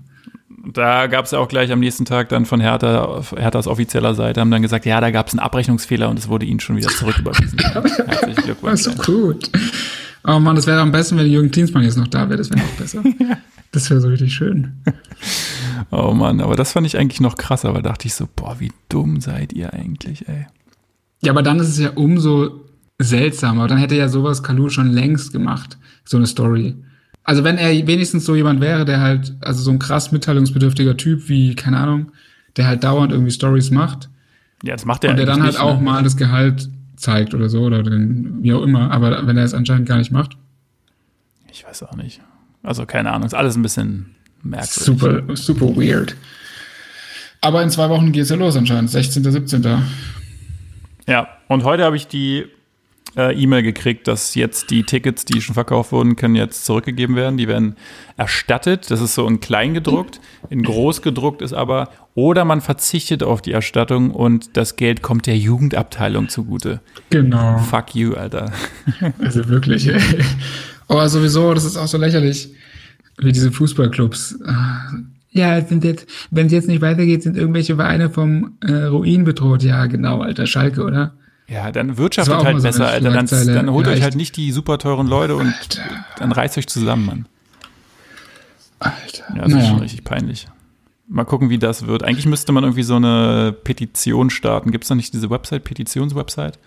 [0.73, 4.41] da gab es ja auch gleich am nächsten Tag dann von Hertha, Herthas offizieller Seite,
[4.41, 6.89] haben dann gesagt, ja, da gab es einen Abrechnungsfehler und es wurde ihnen schon wieder
[6.89, 7.59] zurücküberwiesen.
[7.59, 8.83] Herzlichen Glückwunsch.
[8.83, 9.49] Das ist doch gut.
[10.27, 12.37] Oh Mann, das wäre am besten, wenn Jürgen Klinsmann jetzt noch da wäre.
[12.37, 13.03] Das wäre noch besser.
[13.71, 14.73] Das wäre so richtig schön.
[15.91, 18.71] Oh Mann, aber das fand ich eigentlich noch krasser, weil dachte ich so, boah, wie
[18.89, 20.47] dumm seid ihr eigentlich, ey.
[21.21, 22.65] Ja, aber dann ist es ja umso
[22.97, 23.67] seltsamer.
[23.67, 26.75] Dann hätte ja sowas Kalu schon längst gemacht, so eine Story.
[27.23, 31.27] Also wenn er wenigstens so jemand wäre, der halt, also so ein krass mitteilungsbedürftiger Typ
[31.27, 32.11] wie, keine Ahnung,
[32.55, 34.09] der halt dauernd irgendwie Stories macht
[34.63, 35.85] Ja, das macht er und der dann halt auch nicht, ne?
[35.85, 38.91] mal das Gehalt zeigt oder so oder den, wie auch immer.
[38.91, 40.37] Aber wenn er es anscheinend gar nicht macht,
[41.51, 42.21] Ich weiß auch nicht.
[42.63, 44.73] Also keine Ahnung, ist alles ein bisschen merkwürdig.
[44.73, 46.15] super, super weird.
[47.41, 49.63] Aber in zwei Wochen geht's ja los anscheinend, 16., 17.
[51.07, 52.45] Ja, und heute habe ich die
[53.15, 57.37] äh, E-Mail gekriegt, dass jetzt die Tickets, die schon verkauft wurden, können jetzt zurückgegeben werden.
[57.37, 57.75] Die werden
[58.17, 58.89] erstattet.
[58.89, 60.19] Das ist so in klein gedruckt.
[60.49, 65.27] In groß gedruckt ist aber, oder man verzichtet auf die Erstattung und das Geld kommt
[65.27, 66.79] der Jugendabteilung zugute.
[67.09, 67.57] Genau.
[67.59, 68.51] Fuck you, Alter.
[69.19, 70.01] Also wirklich, ey.
[70.87, 72.49] Aber sowieso, das ist auch so lächerlich,
[73.17, 74.39] wie diese Fußballclubs.
[74.45, 74.91] Ah,
[75.31, 79.61] Ja, sind jetzt, wenn es jetzt nicht weitergeht, sind irgendwelche Vereine vom äh, Ruin bedroht.
[79.63, 81.13] Ja, genau, alter Schalke, oder?
[81.47, 83.11] Ja, dann wirtschaftet halt so besser, Alter.
[83.11, 85.53] Dann, dann holt euch halt nicht die super teuren Leute und
[86.17, 87.25] dann reißt euch zusammen, Mann.
[88.79, 89.23] Alter.
[89.35, 90.47] Ja, das ist schon richtig peinlich.
[91.07, 92.03] Mal gucken, wie das wird.
[92.03, 94.71] Eigentlich müsste man irgendwie so eine Petition starten.
[94.71, 96.57] Gibt es da nicht diese Website, Petitionswebsite?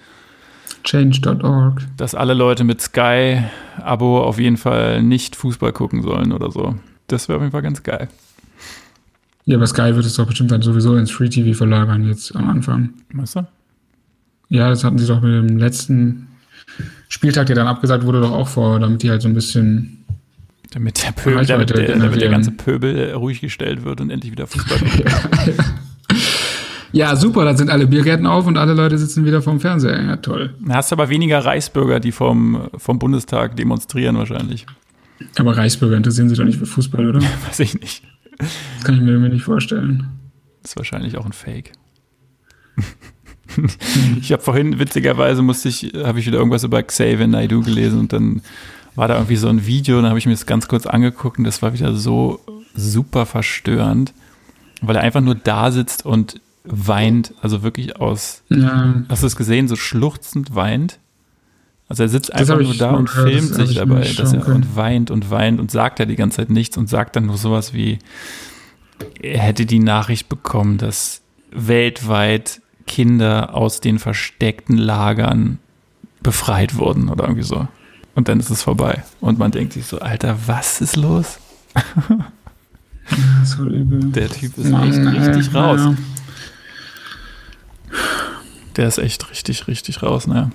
[0.84, 1.82] Change.org.
[1.96, 6.76] Dass alle Leute mit Sky-Abo auf jeden Fall nicht Fußball gucken sollen oder so.
[7.08, 8.08] Das wäre auf jeden Fall ganz geil.
[9.44, 12.48] Ja, aber Sky wird es doch bestimmt dann sowieso ins Free TV verlagern jetzt am
[12.48, 12.90] Anfang.
[13.12, 13.46] Weißt du?
[14.50, 16.28] Ja, das hatten sie doch mit dem letzten
[17.08, 19.97] Spieltag, der dann abgesagt wurde, doch auch vor, damit die halt so ein bisschen.
[20.72, 24.46] Damit der Pöbel, damit der, damit der ganze Pöbel ruhig gestellt wird und endlich wieder
[24.46, 25.64] Fußball gucken
[26.92, 30.02] Ja, super, da sind alle Biergärten auf und alle Leute sitzen wieder vorm Fernseher.
[30.02, 30.54] Ja, toll.
[30.60, 34.66] Da hast aber weniger Reichsbürger, die vom, vom Bundestag demonstrieren wahrscheinlich.
[35.38, 37.20] Aber Reichsbürger interessieren sich doch nicht für Fußball, oder?
[37.46, 38.04] Weiß ich nicht.
[38.38, 40.08] Das kann ich mir irgendwie nicht vorstellen.
[40.62, 41.72] Das ist wahrscheinlich auch ein Fake.
[44.20, 48.12] ich habe vorhin, witzigerweise musste ich, habe ich wieder irgendwas über Xavier Naidu gelesen und
[48.12, 48.42] dann
[48.98, 51.38] war da irgendwie so ein Video, und dann habe ich mir das ganz kurz angeguckt
[51.38, 52.40] und das war wieder so
[52.74, 54.12] super verstörend,
[54.82, 59.04] weil er einfach nur da sitzt und weint, also wirklich aus, ja.
[59.08, 60.98] hast du es gesehen, so schluchzend weint.
[61.88, 65.12] Also er sitzt einfach nur da und gehört, filmt sich dabei, dass er und weint
[65.12, 68.00] und weint und sagt ja die ganze Zeit nichts und sagt dann nur sowas wie,
[69.22, 71.22] er hätte die Nachricht bekommen, dass
[71.52, 75.60] weltweit Kinder aus den versteckten Lagern
[76.20, 77.68] befreit wurden oder irgendwie so.
[78.14, 79.04] Und dann ist es vorbei.
[79.20, 81.38] Und man denkt sich so, Alter, was ist los?
[83.44, 83.64] so.
[83.64, 85.80] Der Typ ist Mann, echt richtig ey, raus.
[85.80, 85.94] Ja.
[88.76, 90.50] Der ist echt richtig, richtig raus, naja.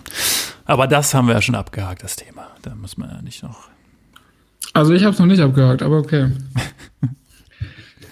[0.66, 2.48] Aber das haben wir ja schon abgehakt, das Thema.
[2.62, 3.70] Da muss man ja nicht noch.
[4.74, 6.32] Also ich habe es noch nicht abgehakt, aber okay.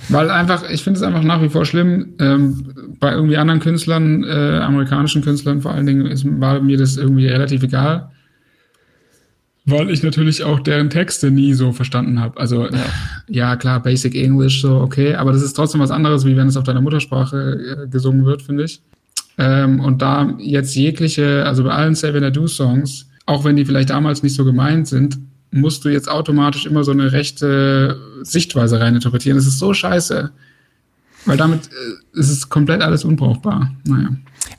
[0.09, 2.13] Weil einfach, ich finde es einfach nach wie vor schlimm.
[2.19, 6.97] Ähm, bei irgendwie anderen Künstlern, äh, amerikanischen Künstlern vor allen Dingen, ist, war mir das
[6.97, 8.11] irgendwie relativ egal.
[9.72, 12.39] Weil ich natürlich auch deren Texte nie so verstanden habe.
[12.39, 12.86] Also, ja.
[13.28, 13.55] ja.
[13.55, 16.63] klar, Basic English, so, okay, aber das ist trotzdem was anderes, wie wenn es auf
[16.63, 18.82] deiner Muttersprache äh, gesungen wird, finde ich.
[19.38, 23.65] Ähm, und da jetzt jegliche, also bei allen Save and Do Songs, auch wenn die
[23.65, 25.17] vielleicht damals nicht so gemeint sind,
[25.51, 29.38] musst du jetzt automatisch immer so eine rechte Sichtweise reininterpretieren.
[29.38, 30.32] Das ist so scheiße.
[31.26, 33.72] Weil damit äh, ist es komplett alles unbrauchbar.
[33.84, 34.09] Naja.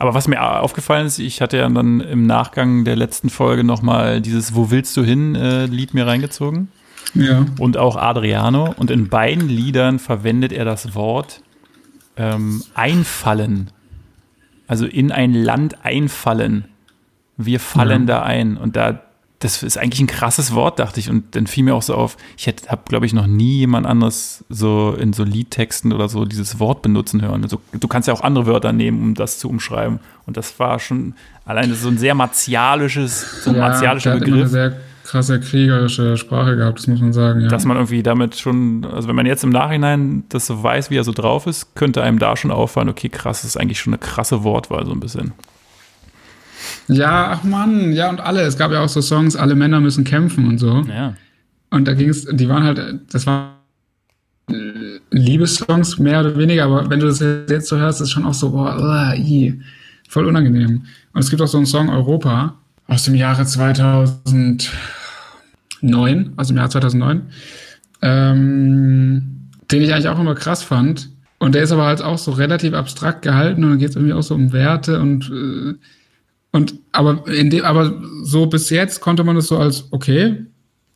[0.03, 4.21] Aber was mir aufgefallen ist, ich hatte ja dann im Nachgang der letzten Folge nochmal
[4.21, 6.73] dieses Wo willst du hin äh, Lied mir reingezogen.
[7.15, 7.47] Ja.
[7.61, 8.75] Und auch Adriano.
[8.77, 11.41] Und in beiden Liedern verwendet er das Wort
[12.17, 13.71] ähm, einfallen.
[14.67, 16.65] Also in ein Land einfallen.
[17.37, 18.19] Wir fallen ja.
[18.19, 18.57] da ein.
[18.57, 19.03] Und da
[19.43, 21.11] das ist eigentlich ein krasses Wort, dachte ich.
[21.11, 24.45] Und dann fiel mir auch so auf, ich habe, glaube ich, noch nie jemand anderes
[24.49, 27.43] so in so Liedtexten oder so dieses Wort benutzen hören.
[27.43, 29.99] Also, du kannst ja auch andere Wörter nehmen, um das zu umschreiben.
[30.27, 31.15] Und das war schon
[31.45, 34.29] allein so ein sehr martialisches, so ein ja, martialischer Begriff.
[34.29, 37.41] Immer eine sehr krasse kriegerische Sprache gehabt, das muss man sagen.
[37.41, 37.49] Ja.
[37.49, 40.97] Dass man irgendwie damit schon, also wenn man jetzt im Nachhinein das so weiß, wie
[40.97, 43.93] er so drauf ist, könnte einem da schon auffallen, okay, krass, das ist eigentlich schon
[43.93, 45.33] eine krasse Wortwahl so ein bisschen.
[46.89, 48.43] Ja, ach Mann, ja und alle.
[48.43, 50.83] Es gab ja auch so Songs, alle Männer müssen kämpfen und so.
[50.89, 51.15] Ja.
[51.71, 53.53] Und da ging es, die waren halt, das waren
[55.11, 58.51] Liebessongs mehr oder weniger, aber wenn du das jetzt so hörst, ist schon auch so,
[58.51, 59.61] boah, uh, i,
[60.09, 60.85] voll unangenehm.
[61.13, 62.57] Und es gibt auch so einen Song Europa
[62.87, 67.23] aus dem Jahre 2009, aus dem Jahr 2009,
[68.03, 71.11] ähm, den ich eigentlich auch immer krass fand.
[71.39, 74.15] Und der ist aber halt auch so relativ abstrakt gehalten und dann geht es irgendwie
[74.15, 75.75] auch so um Werte und äh,
[76.53, 80.47] und aber in dem, aber so bis jetzt konnte man es so als okay.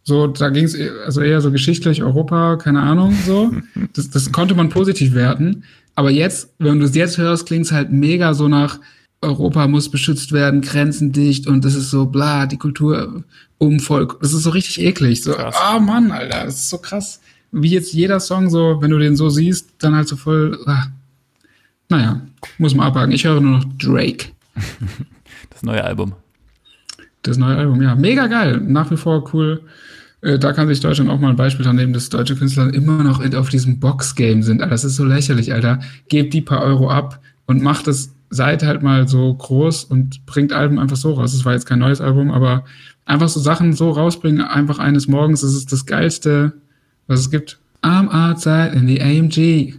[0.05, 3.53] So, da ging es also eher so geschichtlich Europa, keine Ahnung, so.
[3.95, 5.65] Das, das konnte man positiv werten.
[5.97, 8.79] Aber jetzt, wenn du es jetzt hörst, klingt es halt mega so nach
[9.23, 13.25] Europa muss beschützt werden, Grenzen dicht und das ist so bla, die Kultur
[13.59, 14.19] um Volk.
[14.21, 15.23] Das ist so richtig eklig.
[15.23, 17.21] So, ah oh Mann, Alter, das ist so krass.
[17.51, 20.59] Wie jetzt jeder Song so, wenn du den so siehst, dann halt so voll.
[20.67, 20.89] Ah.
[21.89, 22.21] Naja,
[22.59, 23.13] muss man abhaken.
[23.13, 24.27] Ich höre nur noch Drake.
[25.57, 26.13] Das neue Album.
[27.23, 27.95] Das neue Album, ja.
[27.95, 28.61] Mega geil.
[28.61, 29.63] Nach wie vor cool.
[30.21, 33.03] Äh, da kann sich Deutschland auch mal ein Beispiel dran nehmen, dass deutsche Künstler immer
[33.03, 34.61] noch auf diesem Box-Game sind.
[34.61, 35.81] Das ist so lächerlich, Alter.
[36.09, 40.53] Gebt die paar Euro ab und macht es, seid halt mal so groß und bringt
[40.53, 41.33] Alben einfach so raus.
[41.33, 42.67] Das war jetzt kein neues Album, aber
[43.07, 46.53] einfach so Sachen so rausbringen, einfach eines Morgens, das ist das Geilste,
[47.07, 47.59] was es gibt.
[47.83, 49.75] I'm outside in the AMG.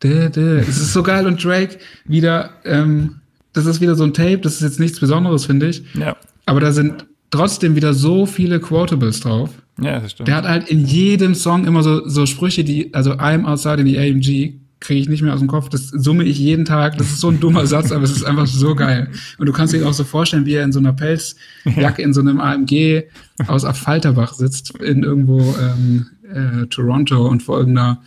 [0.00, 3.17] Es ist so geil und Drake wieder ähm,
[3.66, 5.82] das ist wieder so ein Tape, das ist jetzt nichts Besonderes, finde ich.
[5.94, 6.16] Ja.
[6.46, 9.50] Aber da sind trotzdem wieder so viele Quotables drauf.
[9.80, 10.28] Ja, das stimmt.
[10.28, 13.86] Der hat halt in jedem Song immer so, so Sprüche, die, also I'm outside in
[13.86, 15.68] the AMG, kriege ich nicht mehr aus dem Kopf.
[15.68, 16.98] Das summe ich jeden Tag.
[16.98, 19.08] Das ist so ein dummer Satz, aber es ist einfach so geil.
[19.38, 22.20] Und du kannst dir auch so vorstellen, wie er in so einer Pelzjacke in so
[22.20, 23.02] einem AMG
[23.46, 28.00] aus Affalterbach sitzt, in irgendwo ähm, äh, Toronto und vor irgendeiner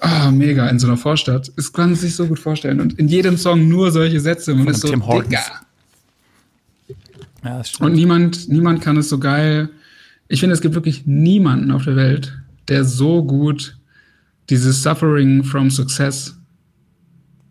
[0.00, 1.50] Ah, mega, in so einer Vorstadt.
[1.56, 2.80] Das kann man sich so gut vorstellen.
[2.80, 4.54] Und in jedem Song nur solche Sätze.
[4.54, 5.40] Man ist so, Tim Dicker.
[7.42, 7.90] Ja, das stimmt.
[7.90, 9.70] Und niemand, niemand kann es so geil.
[10.28, 12.36] Ich finde, es gibt wirklich niemanden auf der Welt,
[12.68, 13.78] der so gut
[14.50, 16.36] dieses Suffering from Success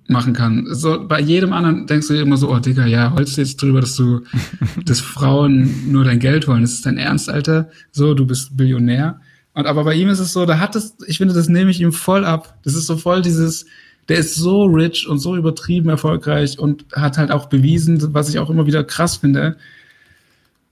[0.07, 0.67] machen kann.
[0.69, 3.61] So, bei jedem anderen denkst du dir immer so, oh Digga, ja, holst du jetzt
[3.61, 4.21] drüber, dass du,
[4.85, 6.61] dass Frauen nur dein Geld wollen.
[6.61, 7.69] Das ist dein Ernst, Alter.
[7.91, 9.19] So, du bist Billionär.
[9.55, 11.79] Und aber bei ihm ist es so, da hat es, ich finde, das nehme ich
[11.81, 12.57] ihm voll ab.
[12.63, 13.65] Das ist so voll dieses,
[14.09, 18.37] der ist so rich und so übertrieben erfolgreich und hat halt auch bewiesen, was ich
[18.37, 19.55] auch immer wieder krass finde,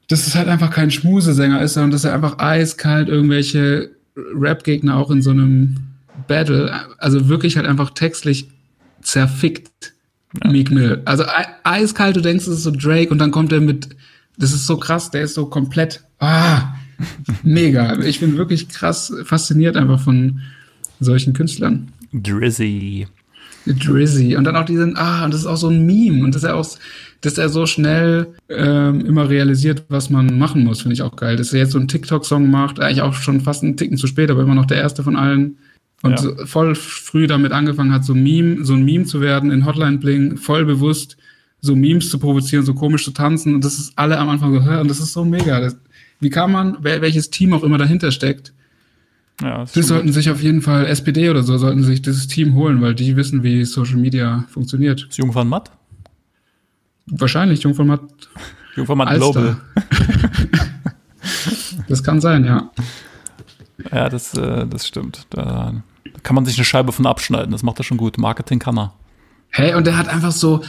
[0.09, 5.09] dass es halt einfach kein Schmusesänger ist, sondern dass er einfach eiskalt irgendwelche Rap-Gegner auch
[5.09, 5.77] in so einem
[6.27, 8.49] Battle, also wirklich halt einfach textlich
[9.01, 9.93] zerfickt.
[10.43, 10.51] Ja.
[10.51, 11.01] Meek Mill.
[11.05, 11.23] Also
[11.63, 13.95] eiskalt, du denkst, es ist so Drake und dann kommt er mit,
[14.37, 16.75] das ist so krass, der ist so komplett, ah,
[17.43, 17.99] mega.
[17.99, 20.41] Ich bin wirklich krass fasziniert einfach von
[20.99, 21.89] solchen Künstlern.
[22.13, 23.07] Drizzy.
[23.65, 24.35] Drizzy.
[24.35, 26.23] Und dann auch diesen, ah, und das ist auch so ein Meme.
[26.23, 26.67] Und dass er auch,
[27.21, 31.35] dass er so schnell ähm, immer realisiert, was man machen muss, finde ich auch geil.
[31.35, 34.29] Dass er jetzt so einen TikTok-Song macht, eigentlich auch schon fast einen Ticken zu spät,
[34.29, 35.57] aber immer noch der erste von allen.
[36.01, 36.45] Und ja.
[36.45, 40.35] voll früh damit angefangen hat, so Meme, so ein Meme zu werden in Hotline Bling,
[40.35, 41.17] voll bewusst
[41.63, 43.55] so Memes zu provozieren, so komisch zu tanzen.
[43.55, 45.61] Und das ist alle am Anfang so, und das ist so mega.
[45.61, 45.77] Das,
[46.23, 48.53] wie kann man, welches Team auch immer dahinter steckt,
[49.41, 52.81] ja, das, sollten sich auf jeden Fall, SPD oder so, sollten sich dieses Team holen,
[52.81, 55.07] weil die wissen, wie Social Media funktioniert.
[55.09, 55.71] Ist Jungfern Matt?
[57.07, 58.01] Wahrscheinlich, Jungfern Matt.
[58.75, 59.57] Jungfern Matt Global.
[61.89, 62.71] das kann sein, ja.
[63.91, 65.25] Ja, das, äh, das stimmt.
[65.31, 65.73] Da
[66.21, 67.51] kann man sich eine Scheibe von abschneiden.
[67.51, 68.17] Das macht er schon gut.
[68.17, 68.93] Marketing kann er.
[69.49, 70.63] Hey, und er hat einfach so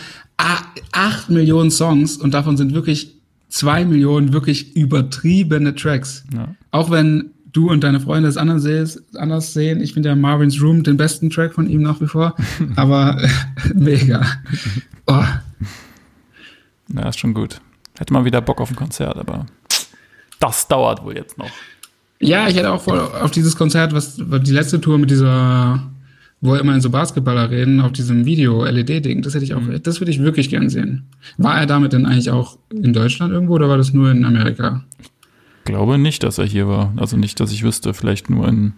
[0.92, 3.14] acht Millionen Songs und davon sind wirklich
[3.54, 6.24] zwei Millionen wirklich übertriebene Tracks.
[6.34, 6.48] Ja.
[6.72, 9.80] Auch wenn du und deine Freunde es anders, sehen.
[9.80, 12.34] Ich finde ja Marvin's Room den besten Track von ihm nach wie vor.
[12.76, 13.16] Aber
[13.72, 14.26] mega.
[15.06, 15.22] Oh.
[16.88, 17.60] Ja, ist schon gut.
[17.96, 19.46] Hätte man wieder Bock auf ein Konzert, aber
[20.40, 21.50] das dauert wohl jetzt noch.
[22.18, 25.80] Ja, ich hätte auch voll auf dieses Konzert, was die letzte Tour mit dieser,
[26.44, 29.82] wo immer in so Basketballer reden, auf diesem Video-LED-Ding, das hätte ich auch, mhm.
[29.82, 31.04] das würde ich wirklich gern sehen.
[31.38, 34.84] War er damit denn eigentlich auch in Deutschland irgendwo oder war das nur in Amerika?
[35.00, 36.92] Ich glaube nicht, dass er hier war.
[36.96, 38.74] Also nicht, dass ich wüsste, vielleicht nur in.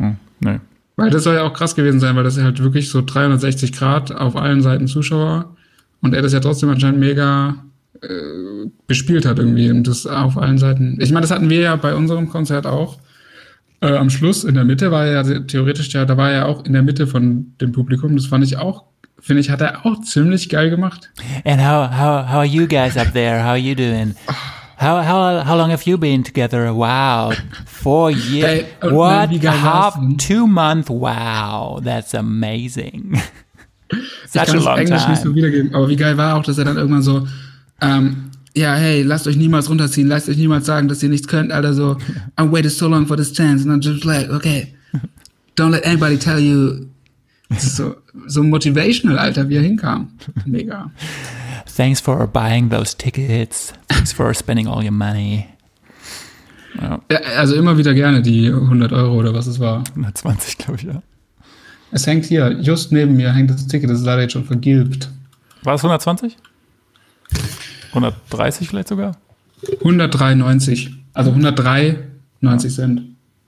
[0.00, 0.60] Oh, nee.
[0.94, 4.12] Weil das soll ja auch krass gewesen sein, weil das halt wirklich so 360 Grad
[4.14, 5.56] auf allen Seiten Zuschauer
[6.00, 7.56] und er das ja trotzdem anscheinend mega
[8.02, 10.98] äh, bespielt hat irgendwie und das auf allen Seiten.
[11.00, 12.98] Ich meine, das hatten wir ja bei unserem Konzert auch.
[13.80, 16.44] Äh, am Schluss in der Mitte war er ja theoretisch ja, da war er ja
[16.46, 18.16] auch in der Mitte von dem Publikum.
[18.16, 18.84] Das fand ich auch,
[19.20, 21.10] finde ich, hat er auch ziemlich geil gemacht.
[21.44, 23.42] And how how how are you guys up there?
[23.42, 24.14] How are you doing?
[24.80, 26.74] How how how long have you been together?
[26.74, 27.34] Wow,
[27.66, 28.64] four years.
[28.80, 29.30] Hey, What?
[29.44, 30.88] Half two month?
[30.90, 33.20] Wow, that's amazing.
[34.28, 35.10] Such ich kann das Englisch time.
[35.12, 37.26] nicht so wiedergeben, aber wie geil war auch, dass er dann irgendwann so
[37.80, 41.52] ähm, ja, hey, lasst euch niemals runterziehen, lasst euch niemals sagen, dass ihr nichts könnt,
[41.52, 41.96] Alter, so,
[42.40, 44.74] I waited so long for this chance, and I'm just like, okay,
[45.56, 46.86] don't let anybody tell you,
[47.58, 47.96] so,
[48.26, 50.08] so motivational, Alter, wie er hinkam.
[50.46, 50.90] Mega.
[51.66, 53.72] Thanks for buying those tickets.
[53.88, 55.48] Thanks for spending all your money.
[56.80, 57.00] Ja.
[57.10, 57.18] ja.
[57.36, 59.82] also immer wieder gerne die 100 Euro oder was es war.
[59.94, 61.02] 120, glaube ich, ja.
[61.90, 65.10] Es hängt hier, just neben mir hängt das Ticket, das ist leider jetzt schon vergilbt.
[65.62, 66.36] War es 120?
[67.94, 69.16] 130 vielleicht sogar?
[69.78, 70.94] 193.
[71.12, 73.02] Also 103,90 Cent.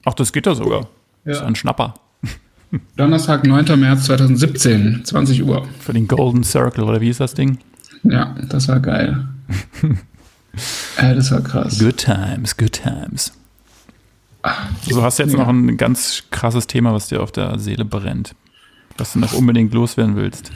[0.05, 0.81] Ach, das geht ja sogar.
[0.81, 0.87] Ja.
[1.25, 1.95] Das ist ein Schnapper.
[2.97, 3.79] Donnerstag, 9.
[3.79, 5.67] März 2017, 20 Uhr.
[5.81, 7.59] Für den Golden Circle, oder wie ist das Ding?
[8.05, 9.27] Ja, das war geil.
[10.97, 11.79] äh, das war krass.
[11.79, 13.33] Good times, good times.
[14.89, 15.41] So hast du jetzt ja.
[15.41, 18.37] noch ein ganz krasses Thema, was dir auf der Seele brennt.
[18.97, 20.53] Was du noch unbedingt loswerden willst.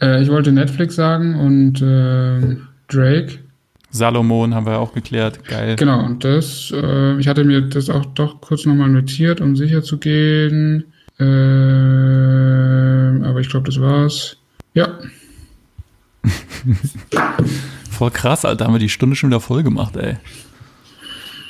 [0.00, 2.56] Äh, ich wollte Netflix sagen und äh,
[2.88, 3.38] Drake.
[3.90, 5.44] Salomon haben wir auch geklärt.
[5.44, 5.76] Geil.
[5.76, 9.82] Genau, und das, äh, ich hatte mir das auch doch kurz nochmal notiert, um sicher
[9.82, 10.84] zu gehen.
[11.20, 11.24] Äh,
[13.24, 14.36] aber ich glaube, das war's.
[14.74, 14.98] Ja.
[17.90, 18.64] voll krass, Alter.
[18.64, 20.16] Haben wir die Stunde schon wieder voll gemacht, ey.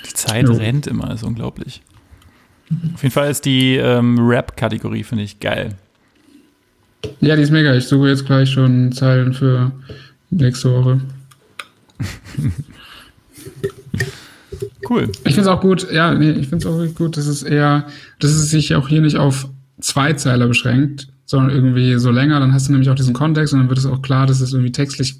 [0.06, 0.54] Die Zeit jo.
[0.54, 1.80] rennt immer, ist unglaublich.
[2.94, 5.76] Auf jeden Fall ist die ähm, Rap-Kategorie, finde ich, geil.
[7.20, 7.74] Ja, die ist mega.
[7.74, 9.72] Ich suche jetzt gleich schon Zeilen für
[10.30, 11.00] nächste Woche.
[14.90, 15.10] cool.
[15.24, 17.42] Ich finde es auch gut, ja, nee, ich finde es auch wirklich gut, dass es
[17.42, 17.86] eher,
[18.18, 19.48] dass es sich auch hier nicht auf
[19.80, 23.60] zwei Zeiler beschränkt, sondern irgendwie so länger, dann hast du nämlich auch diesen Kontext und
[23.60, 25.16] dann wird es auch klar, dass es irgendwie textlich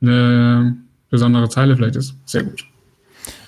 [0.00, 0.76] eine
[1.10, 2.14] besondere Zeile vielleicht ist.
[2.24, 2.64] Sehr gut.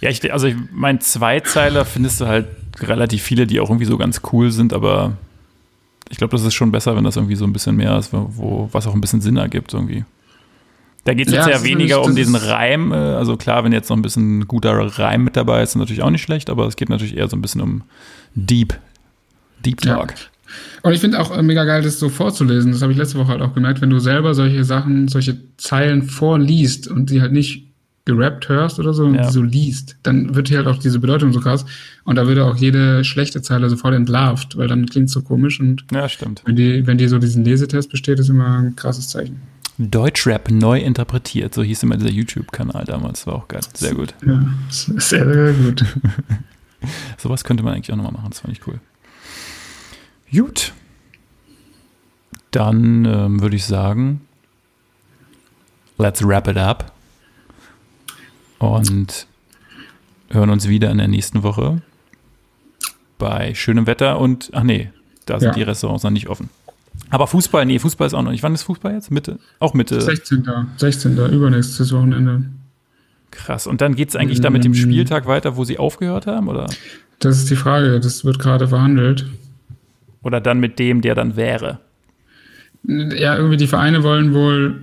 [0.01, 2.47] Ja, ich, also ich meine, Zweizeiler findest du halt
[2.81, 5.17] relativ viele, die auch irgendwie so ganz cool sind, aber
[6.11, 8.69] ich glaube, das ist schon besser, wenn das irgendwie so ein bisschen mehr ist, wo,
[8.73, 10.05] was auch ein bisschen Sinn ergibt irgendwie.
[11.05, 12.93] Da geht es Ja, jetzt ja weniger um diesen Reim.
[12.93, 16.03] äh, Also klar, wenn jetzt noch ein bisschen guter Reim mit dabei ist, ist natürlich
[16.03, 17.83] auch nicht schlecht, aber es geht natürlich eher so ein bisschen um
[18.35, 18.75] Deep,
[19.65, 19.97] Deep Ja.
[19.97, 20.15] Talk.
[20.83, 22.71] Und ich finde auch äh, mega geil, das so vorzulesen.
[22.73, 26.03] Das habe ich letzte Woche halt auch gemerkt, wenn du selber solche Sachen, solche Zeilen
[26.03, 27.66] vorliest und die halt nicht
[28.07, 29.27] gerappt hörst oder so und Ja.
[29.27, 31.67] die so liest, dann wird hier halt auch diese Bedeutung so krass.
[32.05, 35.61] Und da würde auch jede schlechte Zeile sofort entlarvt, weil dann klingt so komisch.
[35.61, 36.43] Und Ja, stimmt.
[36.47, 39.41] wenn die, wenn die so diesen Lesetest besteht, ist immer ein krasses Zeichen.
[39.79, 43.61] Deutschrap neu interpretiert, so hieß immer dieser YouTube-Kanal damals, war auch geil.
[43.75, 44.15] Sehr gut.
[44.25, 45.85] Ja, sehr, sehr gut.
[47.19, 48.81] Sowas könnte man eigentlich auch nochmal machen, das fand ich cool.
[50.33, 50.73] Gut.
[52.53, 54.23] Dann ähm, würde ich sagen,
[55.99, 56.93] let's wrap it up.
[58.59, 59.27] Und
[60.31, 61.81] hören uns wieder in der nächsten Woche
[63.19, 64.91] bei schönem Wetter und, ach nee,
[65.27, 65.55] da sind Ja.
[65.55, 66.51] die Restaurants noch nicht offen.
[67.11, 68.43] Aber Fußball, nee, Fußball ist auch noch nicht.
[68.43, 69.11] Wann ist Fußball jetzt?
[69.11, 69.39] Mitte?
[69.59, 70.01] Auch Mitte.
[70.01, 70.49] 16.
[70.77, 71.17] 16.
[71.33, 72.47] übernächstes Wochenende.
[73.31, 73.67] Krass.
[73.67, 74.77] Und dann geht es eigentlich da mit dem Mm.
[74.77, 76.49] Spieltag weiter, wo sie aufgehört haben?
[76.49, 76.67] Oder,
[77.19, 78.01] Das ist die Frage.
[78.01, 79.27] Das wird gerade verhandelt.
[80.23, 81.79] oder dann mit dem, der dann wäre?
[82.85, 84.81] Ja, irgendwie die Vereine wollen wohl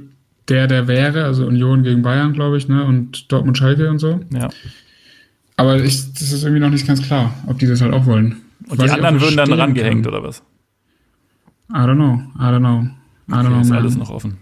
[0.49, 2.83] der, der wäre, also Union gegen Bayern, glaube ich, ne?
[2.85, 4.19] Und Dortmund Schalke und so.
[4.31, 4.49] Ja.
[5.55, 8.41] Aber ich, das ist irgendwie noch nicht ganz klar, ob die das halt auch wollen.
[8.69, 10.13] Und Was die anderen würden dann rangehängt, kann.
[10.13, 10.41] oder was?
[11.69, 12.21] I don't know.
[12.37, 12.87] I don't know.
[13.29, 13.77] I don't Okay, know, ist man.
[13.79, 14.37] alles noch offen.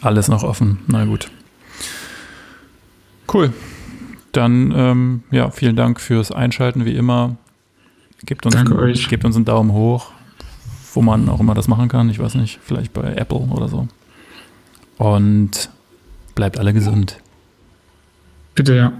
[0.00, 0.78] Alles noch offen.
[0.88, 1.30] Na gut.
[3.32, 3.52] Cool.
[4.32, 7.36] Dann, ähm, ja, vielen Dank fürs Einschalten, wie immer.
[8.24, 10.10] Gebt uns, einen, gebt uns einen Daumen hoch,
[10.94, 12.08] wo man auch immer das machen kann.
[12.10, 13.88] Ich weiß nicht, vielleicht bei Apple oder so.
[14.98, 15.70] Und
[16.34, 17.18] bleibt alle gesund.
[18.54, 18.92] Bitte, ja.